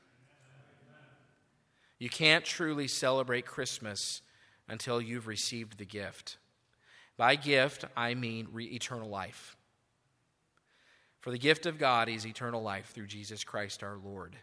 You 1.99 2.11
can't 2.11 2.45
truly 2.45 2.89
celebrate 2.89 3.47
Christmas 3.47 4.23
until 4.71 5.01
you've 5.01 5.27
received 5.27 5.77
the 5.77 5.85
gift. 5.85 6.39
By 7.17 7.37
gift, 7.37 7.85
I 7.97 8.15
mean 8.15 8.49
re- 8.53 8.65
eternal 8.65 9.09
life. 9.09 9.57
For 11.19 11.31
the 11.31 11.39
gift 11.39 11.67
of 11.67 11.77
God 11.77 12.09
is 12.09 12.27
eternal 12.27 12.63
life 12.63 12.93
through 12.95 13.09
Jesus 13.09 13.45
Christ 13.45 13.83
our 13.83 13.99
Lord. 14.03 14.37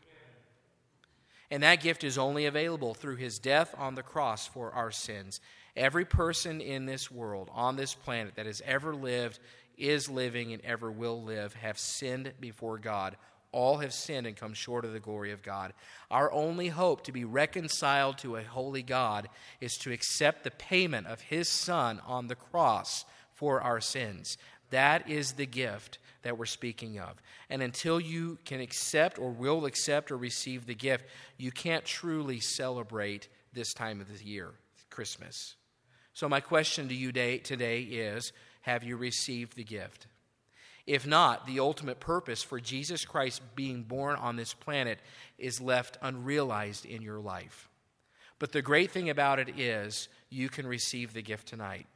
And 1.50 1.64
that 1.64 1.82
gift 1.82 2.04
is 2.04 2.18
only 2.18 2.46
available 2.46 2.94
through 2.94 3.16
his 3.16 3.40
death 3.40 3.74
on 3.78 3.96
the 3.96 4.04
cross 4.04 4.46
for 4.46 4.72
our 4.74 4.92
sins. 4.92 5.40
Every 5.76 6.06
person 6.06 6.62
in 6.62 6.86
this 6.86 7.10
world, 7.10 7.50
on 7.54 7.78
this 7.78 7.96
planet, 7.96 8.36
that 8.36 8.46
has 8.46 8.62
ever 8.66 8.94
lived, 8.94 9.40
is 9.78 10.10
living, 10.10 10.54
and 10.54 10.64
ever 10.66 10.92
will 10.92 11.24
live, 11.24 11.54
have 11.54 11.80
sinned 11.80 12.34
before 12.40 12.78
God. 12.78 13.16
All 13.52 13.78
have 13.78 13.94
sinned 13.94 14.28
and 14.28 14.36
come 14.36 14.54
short 14.54 14.86
of 14.86 14.94
the 14.94 15.00
glory 15.00 15.32
of 15.32 15.42
God. 15.42 15.74
Our 16.12 16.32
only 16.32 16.68
hope 16.68 17.04
to 17.04 17.12
be 17.12 17.26
reconciled 17.26 18.18
to 18.20 18.36
a 18.36 18.44
holy 18.44 18.84
God 18.84 19.30
is 19.62 19.74
to 19.80 19.92
accept 19.92 20.44
the 20.44 20.52
payment 20.52 21.08
of 21.08 21.22
his 21.22 21.50
Son 21.50 22.02
on 22.06 22.28
the 22.28 22.36
cross 22.36 23.06
for 23.34 23.62
our 23.62 23.80
sins. 23.80 24.38
That 24.70 25.10
is 25.10 25.34
the 25.34 25.46
gift 25.46 26.00
that 26.24 26.38
we're 26.38 26.46
speaking 26.46 27.00
of. 27.00 27.22
And 27.50 27.62
until 27.62 28.00
you 28.00 28.38
can 28.44 28.60
accept 28.60 29.18
or 29.18 29.32
will 29.32 29.66
accept 29.66 30.12
or 30.12 30.18
receive 30.18 30.66
the 30.66 30.76
gift, 30.76 31.06
you 31.38 31.52
can't 31.52 31.86
truly 31.86 32.40
celebrate 32.40 33.30
this 33.54 33.74
time 33.74 34.02
of 34.02 34.08
the 34.12 34.24
year, 34.26 34.52
Christmas. 34.90 35.56
So, 36.14 36.28
my 36.28 36.42
question 36.42 36.88
to 36.90 36.96
you 36.96 37.12
today 37.12 37.82
is 37.82 38.34
Have 38.62 38.84
you 38.84 38.98
received 38.98 39.56
the 39.56 39.64
gift? 39.64 40.08
If 40.88 41.06
not, 41.06 41.46
the 41.46 41.60
ultimate 41.60 42.00
purpose 42.00 42.42
for 42.42 42.62
Jesus 42.62 43.04
Christ 43.04 43.42
being 43.56 43.84
born 43.84 44.16
on 44.16 44.38
this 44.38 44.54
planet 44.54 45.00
is 45.38 45.60
left 45.60 45.98
unrealized 46.02 46.86
in 46.86 47.02
your 47.02 47.20
life. 47.20 47.68
But 48.40 48.54
the 48.54 48.62
great 48.62 48.92
thing 48.92 49.10
about 49.10 49.38
it 49.40 49.60
is 49.60 50.08
you 50.30 50.48
can 50.48 50.66
receive 50.66 51.14
the 51.14 51.22
gift 51.22 51.48
tonight. 51.48 51.88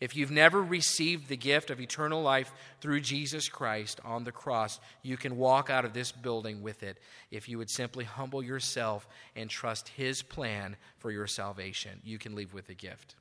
If 0.00 0.16
you've 0.16 0.30
never 0.30 0.62
received 0.62 1.28
the 1.28 1.36
gift 1.36 1.70
of 1.70 1.80
eternal 1.80 2.20
life 2.20 2.52
through 2.82 3.00
Jesus 3.00 3.48
Christ 3.48 4.00
on 4.04 4.24
the 4.24 4.32
cross, 4.32 4.80
you 5.02 5.16
can 5.16 5.38
walk 5.38 5.70
out 5.70 5.86
of 5.86 5.94
this 5.94 6.12
building 6.12 6.62
with 6.62 6.82
it 6.82 6.98
if 7.30 7.48
you 7.48 7.56
would 7.56 7.70
simply 7.70 8.04
humble 8.04 8.42
yourself 8.42 9.06
and 9.34 9.48
trust 9.48 9.88
His 9.88 10.20
plan 10.20 10.76
for 10.98 11.10
your 11.10 11.26
salvation. 11.26 12.00
You 12.04 12.18
can 12.18 12.34
leave 12.34 12.52
with 12.52 12.68
a 12.68 12.74
gift. 12.74 13.14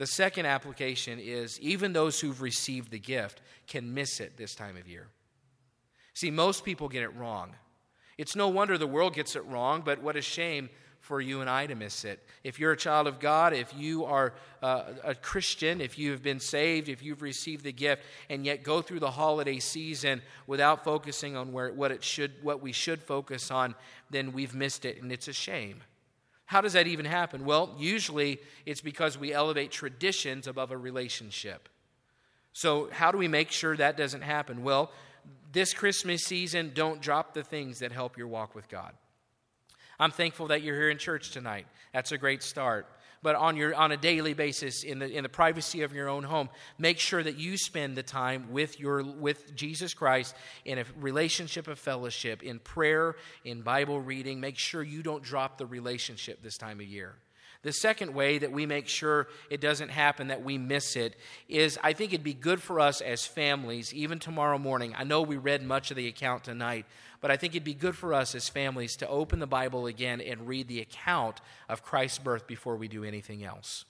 The 0.00 0.06
second 0.06 0.46
application 0.46 1.18
is 1.20 1.60
even 1.60 1.92
those 1.92 2.18
who've 2.18 2.40
received 2.40 2.90
the 2.90 2.98
gift 2.98 3.42
can 3.66 3.92
miss 3.92 4.18
it 4.18 4.38
this 4.38 4.54
time 4.54 4.78
of 4.78 4.88
year. 4.88 5.08
See, 6.14 6.30
most 6.30 6.64
people 6.64 6.88
get 6.88 7.02
it 7.02 7.14
wrong. 7.14 7.54
It's 8.16 8.34
no 8.34 8.48
wonder 8.48 8.78
the 8.78 8.86
world 8.86 9.14
gets 9.14 9.36
it 9.36 9.44
wrong, 9.44 9.82
but 9.84 10.00
what 10.00 10.16
a 10.16 10.22
shame 10.22 10.70
for 11.00 11.20
you 11.20 11.42
and 11.42 11.50
I 11.50 11.66
to 11.66 11.74
miss 11.74 12.06
it. 12.06 12.26
If 12.44 12.58
you're 12.58 12.72
a 12.72 12.78
child 12.78 13.08
of 13.08 13.20
God, 13.20 13.52
if 13.52 13.74
you 13.76 14.06
are 14.06 14.32
uh, 14.62 14.84
a 15.04 15.14
Christian, 15.14 15.82
if 15.82 15.98
you 15.98 16.12
have 16.12 16.22
been 16.22 16.40
saved, 16.40 16.88
if 16.88 17.02
you've 17.02 17.20
received 17.20 17.62
the 17.62 17.72
gift, 17.72 18.02
and 18.30 18.46
yet 18.46 18.62
go 18.62 18.80
through 18.80 19.00
the 19.00 19.10
holiday 19.10 19.58
season 19.58 20.22
without 20.46 20.82
focusing 20.82 21.36
on 21.36 21.52
where, 21.52 21.74
what, 21.74 21.90
it 21.90 22.02
should, 22.02 22.42
what 22.42 22.62
we 22.62 22.72
should 22.72 23.02
focus 23.02 23.50
on, 23.50 23.74
then 24.08 24.32
we've 24.32 24.54
missed 24.54 24.86
it, 24.86 25.02
and 25.02 25.12
it's 25.12 25.28
a 25.28 25.34
shame. 25.34 25.82
How 26.50 26.60
does 26.60 26.72
that 26.72 26.88
even 26.88 27.06
happen? 27.06 27.44
Well, 27.44 27.76
usually 27.78 28.40
it's 28.66 28.80
because 28.80 29.16
we 29.16 29.32
elevate 29.32 29.70
traditions 29.70 30.48
above 30.48 30.72
a 30.72 30.76
relationship. 30.76 31.68
So, 32.52 32.90
how 32.90 33.12
do 33.12 33.18
we 33.18 33.28
make 33.28 33.52
sure 33.52 33.76
that 33.76 33.96
doesn't 33.96 34.22
happen? 34.22 34.64
Well, 34.64 34.90
this 35.52 35.72
Christmas 35.72 36.24
season, 36.24 36.72
don't 36.74 37.00
drop 37.00 37.34
the 37.34 37.44
things 37.44 37.78
that 37.78 37.92
help 37.92 38.18
your 38.18 38.26
walk 38.26 38.56
with 38.56 38.68
God. 38.68 38.94
I'm 40.00 40.10
thankful 40.10 40.48
that 40.48 40.62
you're 40.62 40.74
here 40.74 40.90
in 40.90 40.98
church 40.98 41.30
tonight. 41.30 41.68
That's 41.92 42.10
a 42.10 42.18
great 42.18 42.42
start 42.42 42.88
but 43.22 43.36
on, 43.36 43.56
your, 43.56 43.74
on 43.74 43.92
a 43.92 43.96
daily 43.96 44.34
basis 44.34 44.82
in 44.82 44.98
the, 44.98 45.10
in 45.10 45.22
the 45.22 45.28
privacy 45.28 45.82
of 45.82 45.92
your 45.92 46.08
own 46.08 46.22
home. 46.22 46.48
Make 46.78 46.98
sure 46.98 47.22
that 47.22 47.38
you 47.38 47.56
spend 47.56 47.96
the 47.96 48.02
time 48.02 48.50
with, 48.50 48.80
your, 48.80 49.02
with 49.02 49.54
Jesus 49.54 49.94
Christ 49.94 50.34
in 50.64 50.78
a 50.78 50.84
relationship 50.98 51.68
of 51.68 51.78
fellowship, 51.78 52.42
in 52.42 52.58
prayer, 52.58 53.16
in 53.44 53.62
Bible 53.62 54.00
reading. 54.00 54.40
Make 54.40 54.58
sure 54.58 54.82
you 54.82 55.02
don't 55.02 55.22
drop 55.22 55.58
the 55.58 55.66
relationship 55.66 56.42
this 56.42 56.56
time 56.56 56.80
of 56.80 56.86
year. 56.86 57.16
The 57.62 57.72
second 57.72 58.14
way 58.14 58.38
that 58.38 58.52
we 58.52 58.64
make 58.64 58.88
sure 58.88 59.28
it 59.50 59.60
doesn't 59.60 59.90
happen, 59.90 60.28
that 60.28 60.42
we 60.42 60.56
miss 60.56 60.96
it, 60.96 61.14
is 61.46 61.78
I 61.82 61.92
think 61.92 62.14
it'd 62.14 62.24
be 62.24 62.32
good 62.32 62.62
for 62.62 62.80
us 62.80 63.02
as 63.02 63.26
families, 63.26 63.92
even 63.92 64.18
tomorrow 64.18 64.56
morning. 64.56 64.94
I 64.96 65.04
know 65.04 65.20
we 65.20 65.36
read 65.36 65.62
much 65.62 65.90
of 65.90 65.98
the 65.98 66.08
account 66.08 66.44
tonight, 66.44 66.86
but 67.20 67.30
I 67.30 67.36
think 67.36 67.54
it'd 67.54 67.64
be 67.64 67.74
good 67.74 67.96
for 67.96 68.14
us 68.14 68.34
as 68.34 68.48
families 68.48 68.96
to 68.96 69.08
open 69.08 69.38
the 69.38 69.46
Bible 69.46 69.86
again 69.86 70.20
and 70.20 70.48
read 70.48 70.68
the 70.68 70.80
account 70.80 71.40
of 71.68 71.82
Christ's 71.82 72.18
birth 72.18 72.46
before 72.46 72.76
we 72.76 72.88
do 72.88 73.04
anything 73.04 73.44
else. 73.44 73.84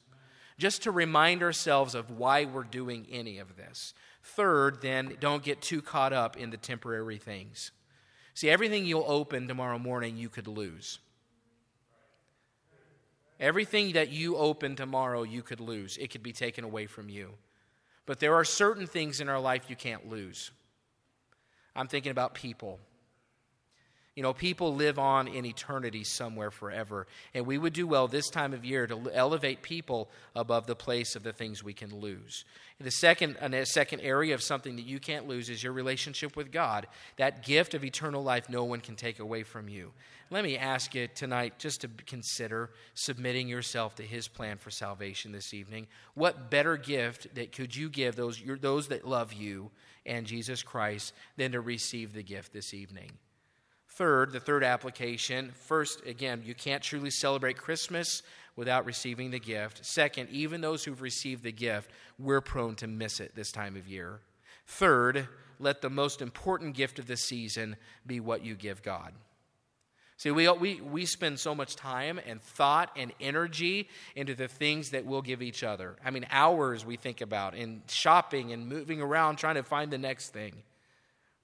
Just 0.58 0.82
to 0.82 0.90
remind 0.90 1.42
ourselves 1.42 1.94
of 1.94 2.10
why 2.10 2.44
we're 2.44 2.64
doing 2.64 3.06
any 3.10 3.38
of 3.38 3.56
this. 3.56 3.94
Third, 4.22 4.82
then, 4.82 5.16
don't 5.20 5.42
get 5.42 5.62
too 5.62 5.80
caught 5.80 6.12
up 6.12 6.36
in 6.36 6.50
the 6.50 6.56
temporary 6.56 7.16
things. 7.18 7.70
See, 8.34 8.50
everything 8.50 8.84
you'll 8.84 9.04
open 9.06 9.48
tomorrow 9.48 9.78
morning, 9.78 10.16
you 10.16 10.28
could 10.28 10.48
lose. 10.48 10.98
Everything 13.38 13.92
that 13.92 14.10
you 14.10 14.36
open 14.36 14.76
tomorrow, 14.76 15.22
you 15.22 15.42
could 15.42 15.60
lose. 15.60 15.96
It 15.96 16.10
could 16.10 16.22
be 16.22 16.32
taken 16.32 16.62
away 16.62 16.86
from 16.86 17.08
you. 17.08 17.30
But 18.04 18.20
there 18.20 18.34
are 18.34 18.44
certain 18.44 18.86
things 18.86 19.20
in 19.20 19.28
our 19.28 19.40
life 19.40 19.70
you 19.70 19.76
can't 19.76 20.10
lose. 20.10 20.50
I'm 21.74 21.88
thinking 21.88 22.10
about 22.10 22.34
people. 22.34 22.78
You 24.20 24.24
know, 24.24 24.34
people 24.34 24.74
live 24.74 24.98
on 24.98 25.28
in 25.28 25.46
eternity 25.46 26.04
somewhere 26.04 26.50
forever. 26.50 27.06
And 27.32 27.46
we 27.46 27.56
would 27.56 27.72
do 27.72 27.86
well 27.86 28.06
this 28.06 28.28
time 28.28 28.52
of 28.52 28.66
year 28.66 28.86
to 28.86 29.10
elevate 29.14 29.62
people 29.62 30.10
above 30.36 30.66
the 30.66 30.76
place 30.76 31.16
of 31.16 31.22
the 31.22 31.32
things 31.32 31.64
we 31.64 31.72
can 31.72 32.00
lose. 32.00 32.44
The 32.78 32.90
second, 32.90 33.38
and 33.40 33.66
second 33.66 34.00
area 34.00 34.34
of 34.34 34.42
something 34.42 34.76
that 34.76 34.84
you 34.84 35.00
can't 35.00 35.26
lose 35.26 35.48
is 35.48 35.62
your 35.62 35.72
relationship 35.72 36.36
with 36.36 36.52
God. 36.52 36.86
That 37.16 37.46
gift 37.46 37.72
of 37.72 37.82
eternal 37.82 38.22
life 38.22 38.50
no 38.50 38.64
one 38.64 38.80
can 38.80 38.94
take 38.94 39.20
away 39.20 39.42
from 39.42 39.70
you. 39.70 39.90
Let 40.28 40.44
me 40.44 40.58
ask 40.58 40.94
you 40.94 41.08
tonight 41.08 41.58
just 41.58 41.80
to 41.80 41.88
consider 42.04 42.68
submitting 42.92 43.48
yourself 43.48 43.94
to 43.94 44.02
His 44.02 44.28
plan 44.28 44.58
for 44.58 44.70
salvation 44.70 45.32
this 45.32 45.54
evening. 45.54 45.86
What 46.12 46.50
better 46.50 46.76
gift 46.76 47.34
that 47.36 47.52
could 47.52 47.74
you 47.74 47.88
give 47.88 48.16
those, 48.16 48.42
those 48.60 48.88
that 48.88 49.08
love 49.08 49.32
you 49.32 49.70
and 50.04 50.26
Jesus 50.26 50.62
Christ 50.62 51.14
than 51.38 51.52
to 51.52 51.62
receive 51.62 52.12
the 52.12 52.22
gift 52.22 52.52
this 52.52 52.74
evening? 52.74 53.12
Third, 53.90 54.32
the 54.32 54.40
third 54.40 54.64
application 54.64 55.50
first, 55.52 56.06
again, 56.06 56.42
you 56.44 56.54
can't 56.54 56.82
truly 56.82 57.10
celebrate 57.10 57.58
Christmas 57.58 58.22
without 58.56 58.84
receiving 58.84 59.30
the 59.30 59.40
gift. 59.40 59.84
Second, 59.84 60.28
even 60.30 60.60
those 60.60 60.84
who've 60.84 61.02
received 61.02 61.42
the 61.42 61.52
gift, 61.52 61.90
we're 62.18 62.40
prone 62.40 62.76
to 62.76 62.86
miss 62.86 63.20
it 63.20 63.34
this 63.34 63.50
time 63.50 63.76
of 63.76 63.88
year. 63.88 64.20
Third, 64.66 65.28
let 65.58 65.82
the 65.82 65.90
most 65.90 66.22
important 66.22 66.74
gift 66.74 66.98
of 66.98 67.06
the 67.06 67.16
season 67.16 67.76
be 68.06 68.20
what 68.20 68.44
you 68.44 68.54
give 68.54 68.82
God. 68.82 69.12
See, 70.16 70.30
we, 70.30 70.48
we, 70.50 70.80
we 70.82 71.06
spend 71.06 71.40
so 71.40 71.54
much 71.54 71.76
time 71.76 72.20
and 72.26 72.42
thought 72.42 72.90
and 72.94 73.12
energy 73.20 73.88
into 74.14 74.34
the 74.34 74.48
things 74.48 74.90
that 74.90 75.06
we'll 75.06 75.22
give 75.22 75.40
each 75.40 75.64
other. 75.64 75.96
I 76.04 76.10
mean, 76.10 76.26
hours 76.30 76.84
we 76.84 76.96
think 76.96 77.22
about 77.22 77.54
in 77.54 77.82
shopping 77.88 78.52
and 78.52 78.68
moving 78.68 79.00
around 79.00 79.36
trying 79.36 79.54
to 79.54 79.62
find 79.62 79.90
the 79.90 79.98
next 79.98 80.28
thing. 80.28 80.52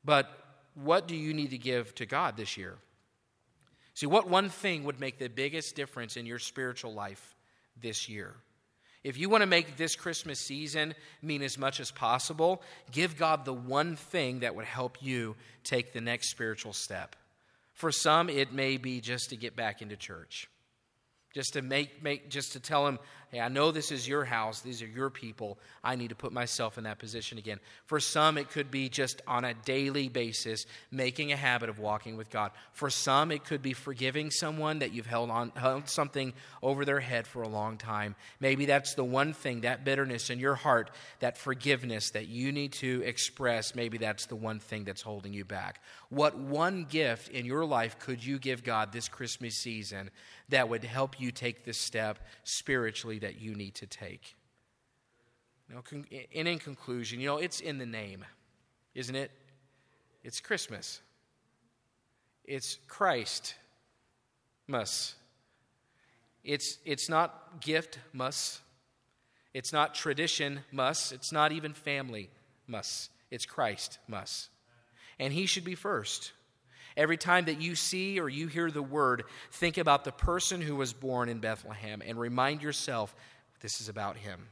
But 0.05 0.31
what 0.77 1.09
do 1.09 1.17
you 1.17 1.35
need 1.35 1.51
to 1.51 1.59
give 1.59 1.95
to 1.97 2.07
God 2.07 2.37
this 2.37 2.57
year? 2.57 2.75
See, 3.95 4.07
what 4.07 4.29
one 4.29 4.51
thing 4.51 4.85
would 4.85 5.01
make 5.01 5.19
the 5.19 5.29
biggest 5.29 5.75
difference 5.75 6.17
in 6.17 6.27
your 6.27 6.39
spiritual 6.39 6.93
life 6.93 7.35
this 7.81 8.09
year? 8.09 8.35
If 9.03 9.17
you 9.17 9.29
want 9.29 9.43
to 9.43 9.47
make 9.47 9.77
this 9.77 9.97
Christmas 9.97 10.41
season 10.41 10.95
mean 11.23 11.43
as 11.43 11.57
much 11.57 11.81
as 11.81 11.91
possible, 11.91 12.61
give 12.91 13.17
God 13.17 13.45
the 13.45 13.55
one 13.55 13.97
thing 13.97 14.41
that 14.41 14.55
would 14.55 14.65
help 14.65 14.99
you 15.01 15.37
take 15.65 15.93
the 15.93 16.01
next 16.01 16.31
spiritual 16.31 16.73
step. 16.73 17.17
For 17.73 17.93
some, 17.93 18.29
it 18.29 18.53
may 18.53 18.77
be 18.77 19.01
just 19.01 19.31
to 19.31 19.37
get 19.37 19.57
back 19.57 19.81
into 19.81 19.97
church 19.97 20.49
just 21.37 21.53
to 21.53 21.61
make, 21.61 22.03
make 22.03 22.31
just 22.31 22.53
to 22.55 22.61
tell 22.61 22.87
him 22.87 22.99
hey 23.31 23.41
i 23.41 23.49
know 23.49 23.71
this 23.71 23.93
is 23.93 24.09
your 24.09 24.25
house. 24.25 24.61
These 24.61 24.81
are 24.81 24.87
your 24.87 25.11
people. 25.11 25.59
I 25.85 25.95
need 25.95 26.09
to 26.09 26.15
put 26.15 26.33
myself 26.33 26.79
in 26.79 26.85
that 26.85 26.99
position 26.99 27.37
again. 27.37 27.61
For 27.85 28.01
some 28.01 28.39
it 28.39 28.49
could 28.51 28.71
be 28.71 28.89
just 28.89 29.21
on 29.27 29.45
a 29.45 29.53
daily 29.53 30.09
basis 30.09 30.65
making 30.91 31.33
a 31.33 31.37
habit 31.37 31.69
of 31.69 31.79
walking 31.79 32.17
with 32.17 32.31
god. 32.31 32.53
For 32.73 32.89
some 32.89 33.31
it 33.31 33.45
could 33.45 33.61
be 33.61 33.75
forgiving 33.75 34.31
someone 34.31 34.79
that 34.79 34.93
you've 34.93 35.07
held 35.07 35.29
on 35.31 35.53
held 35.57 35.91
something 35.91 36.33
over 36.63 36.87
their 36.87 37.01
head 37.01 37.27
for 37.27 37.43
a 37.43 37.49
long 37.49 37.77
time. 37.77 38.15
Maybe 38.41 38.65
that's 38.65 38.95
the 38.95 39.05
one 39.05 39.35
thing 39.35 39.61
that 39.61 39.85
bitterness 39.85 40.31
in 40.31 40.39
your 40.39 40.55
heart 40.55 40.91
that 41.21 41.37
forgiveness 41.37 42.11
that 42.13 42.29
you 42.29 42.51
need 42.51 42.73
to 42.75 43.03
express 43.05 43.75
maybe 43.75 43.99
that's 43.99 44.25
the 44.25 44.37
one 44.37 44.59
thing 44.59 44.85
that's 44.85 45.03
holding 45.03 45.35
you 45.35 45.45
back. 45.45 45.83
What 46.09 46.39
one 46.39 46.87
gift 46.89 47.29
in 47.29 47.45
your 47.45 47.67
life 47.67 47.99
could 47.99 48.25
you 48.25 48.39
give 48.39 48.65
god 48.65 48.93
this 48.93 49.09
christmas 49.09 49.57
season 49.57 50.11
that 50.49 50.69
would 50.69 50.85
help 50.85 51.19
you 51.21 51.26
take 51.31 51.65
this 51.65 51.79
step 51.79 52.19
spiritually 52.45 53.19
that 53.21 53.41
you 53.41 53.55
need 53.55 53.75
to 53.77 53.87
take. 53.87 54.37
Now, 55.69 55.83
and 56.35 56.49
in 56.49 56.59
conclusion, 56.59 57.21
you 57.21 57.27
know, 57.27 57.39
it's 57.39 57.61
in 57.61 57.79
the 57.79 57.87
name, 57.87 58.25
isn't 58.95 59.17
it? 59.17 59.31
It's 60.23 60.41
Christmas. 60.41 61.01
It's 62.45 62.79
Christ 62.89 63.55
must. 64.69 65.15
It's, 66.45 66.79
it's 66.85 67.09
not 67.09 67.61
gift 67.61 67.99
must. 68.13 68.61
It's 69.53 69.73
not 69.73 69.95
tradition 69.95 70.61
must. 70.71 71.13
It's 71.13 71.33
not 71.33 71.51
even 71.51 71.73
family 71.73 72.31
must. 72.67 73.11
It's 73.31 73.47
Christ 73.47 73.99
must. 74.07 74.51
And 75.19 75.33
he 75.33 75.47
should 75.47 75.65
be 75.65 75.75
first. 75.75 76.33
Every 76.97 77.17
time 77.17 77.45
that 77.47 77.61
you 77.61 77.75
see 77.75 78.19
or 78.19 78.29
you 78.29 78.47
hear 78.47 78.71
the 78.71 78.83
word, 78.83 79.25
think 79.53 79.77
about 79.77 80.05
the 80.05 80.13
person 80.13 80.61
who 80.63 80.77
was 80.77 80.93
born 80.93 81.29
in 81.29 81.41
Bethlehem 81.41 82.03
and 82.05 82.19
remind 82.19 82.63
yourself 82.63 83.15
this 83.61 83.81
is 83.81 83.89
about 83.89 84.17
him. 84.17 84.49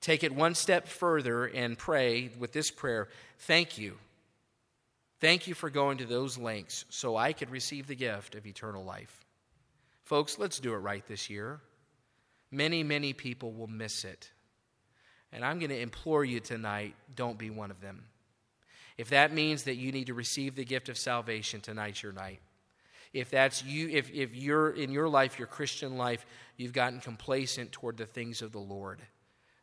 Take 0.00 0.24
it 0.24 0.34
one 0.34 0.56
step 0.56 0.88
further 0.88 1.44
and 1.46 1.78
pray 1.78 2.30
with 2.38 2.52
this 2.52 2.70
prayer 2.70 3.08
Thank 3.38 3.78
you. 3.78 3.96
Thank 5.20 5.46
you 5.46 5.54
for 5.54 5.70
going 5.70 5.98
to 5.98 6.04
those 6.04 6.36
lengths 6.36 6.84
so 6.90 7.16
I 7.16 7.32
could 7.32 7.50
receive 7.50 7.86
the 7.86 7.94
gift 7.94 8.34
of 8.34 8.44
eternal 8.44 8.84
life. 8.84 9.24
Folks, 10.02 10.36
let's 10.36 10.58
do 10.58 10.74
it 10.74 10.78
right 10.78 11.06
this 11.06 11.30
year. 11.30 11.60
Many, 12.50 12.82
many 12.82 13.12
people 13.12 13.52
will 13.52 13.68
miss 13.68 14.04
it. 14.04 14.30
And 15.32 15.44
I'm 15.44 15.60
going 15.60 15.70
to 15.70 15.80
implore 15.80 16.24
you 16.24 16.40
tonight 16.40 16.94
don't 17.14 17.38
be 17.38 17.50
one 17.50 17.70
of 17.70 17.80
them. 17.80 18.04
If 19.02 19.08
that 19.08 19.34
means 19.34 19.64
that 19.64 19.74
you 19.74 19.90
need 19.90 20.06
to 20.06 20.14
receive 20.14 20.54
the 20.54 20.64
gift 20.64 20.88
of 20.88 20.96
salvation, 20.96 21.60
tonight's 21.60 22.04
your 22.04 22.12
night. 22.12 22.38
If 23.12 23.30
that's 23.30 23.64
you, 23.64 23.88
if, 23.88 24.08
if 24.12 24.32
you're 24.32 24.70
in 24.70 24.92
your 24.92 25.08
life, 25.08 25.40
your 25.40 25.48
Christian 25.48 25.96
life, 25.98 26.24
you've 26.56 26.72
gotten 26.72 27.00
complacent 27.00 27.72
toward 27.72 27.96
the 27.96 28.06
things 28.06 28.42
of 28.42 28.52
the 28.52 28.60
Lord, 28.60 29.02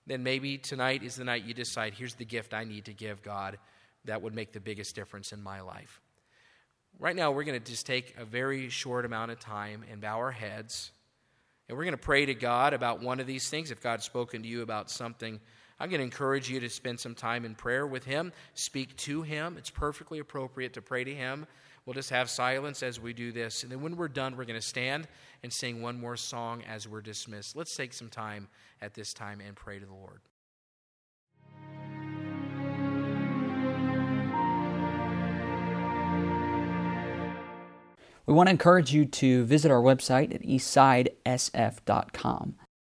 then 0.05 0.23
maybe 0.23 0.57
tonight 0.57 1.03
is 1.03 1.15
the 1.15 1.23
night 1.23 1.45
you 1.45 1.53
decide, 1.53 1.93
here's 1.93 2.15
the 2.15 2.25
gift 2.25 2.53
I 2.53 2.65
need 2.65 2.83
to 2.83 2.93
give 2.93 3.23
God 3.23 3.57
that 4.03 4.21
would 4.21 4.35
make 4.35 4.51
the 4.51 4.59
biggest 4.59 4.93
difference 4.93 5.31
in 5.31 5.41
my 5.41 5.61
life. 5.61 6.01
Right 6.99 7.15
now, 7.15 7.31
we're 7.31 7.45
going 7.45 7.61
to 7.61 7.71
just 7.71 7.85
take 7.85 8.17
a 8.17 8.25
very 8.25 8.67
short 8.67 9.05
amount 9.05 9.31
of 9.31 9.39
time 9.39 9.85
and 9.89 10.01
bow 10.01 10.17
our 10.17 10.31
heads. 10.31 10.91
And 11.69 11.77
we're 11.77 11.85
going 11.85 11.93
to 11.93 11.97
pray 11.97 12.25
to 12.25 12.33
God 12.33 12.73
about 12.73 13.01
one 13.01 13.21
of 13.21 13.25
these 13.25 13.49
things. 13.49 13.71
If 13.71 13.79
God's 13.79 14.03
spoken 14.03 14.41
to 14.43 14.49
you 14.49 14.63
about 14.63 14.91
something, 14.91 15.39
I'm 15.79 15.89
going 15.89 15.99
to 15.99 16.05
encourage 16.05 16.49
you 16.49 16.59
to 16.59 16.69
spend 16.69 16.99
some 16.99 17.15
time 17.15 17.45
in 17.45 17.55
prayer 17.55 17.87
with 17.87 18.03
Him, 18.03 18.33
speak 18.53 18.95
to 18.97 19.21
Him. 19.21 19.55
It's 19.57 19.69
perfectly 19.69 20.19
appropriate 20.19 20.73
to 20.73 20.81
pray 20.81 21.05
to 21.05 21.13
Him. 21.13 21.47
We'll 21.85 21.93
just 21.93 22.09
have 22.09 22.29
silence 22.29 22.83
as 22.83 22.99
we 22.99 23.13
do 23.13 23.31
this. 23.31 23.63
And 23.63 23.71
then 23.71 23.81
when 23.81 23.95
we're 23.95 24.09
done, 24.09 24.35
we're 24.35 24.45
going 24.45 24.59
to 24.59 24.65
stand 24.65 25.07
and 25.41 25.51
sing 25.51 25.81
one 25.81 25.99
more 25.99 26.17
song 26.17 26.61
as 26.69 26.87
we're 26.87 27.01
dismissed. 27.01 27.55
Let's 27.55 27.75
take 27.75 27.93
some 27.93 28.09
time 28.09 28.49
at 28.81 28.93
this 28.93 29.13
time 29.13 29.39
and 29.39 29.55
pray 29.55 29.79
to 29.79 29.85
the 29.85 29.93
Lord. 29.93 30.19
We 38.25 38.35
want 38.35 38.47
to 38.47 38.51
encourage 38.51 38.93
you 38.93 39.05
to 39.05 39.45
visit 39.45 39.71
our 39.71 39.81
website 39.81 40.35
at 40.35 40.43
eastsidesf.com. 40.43 42.55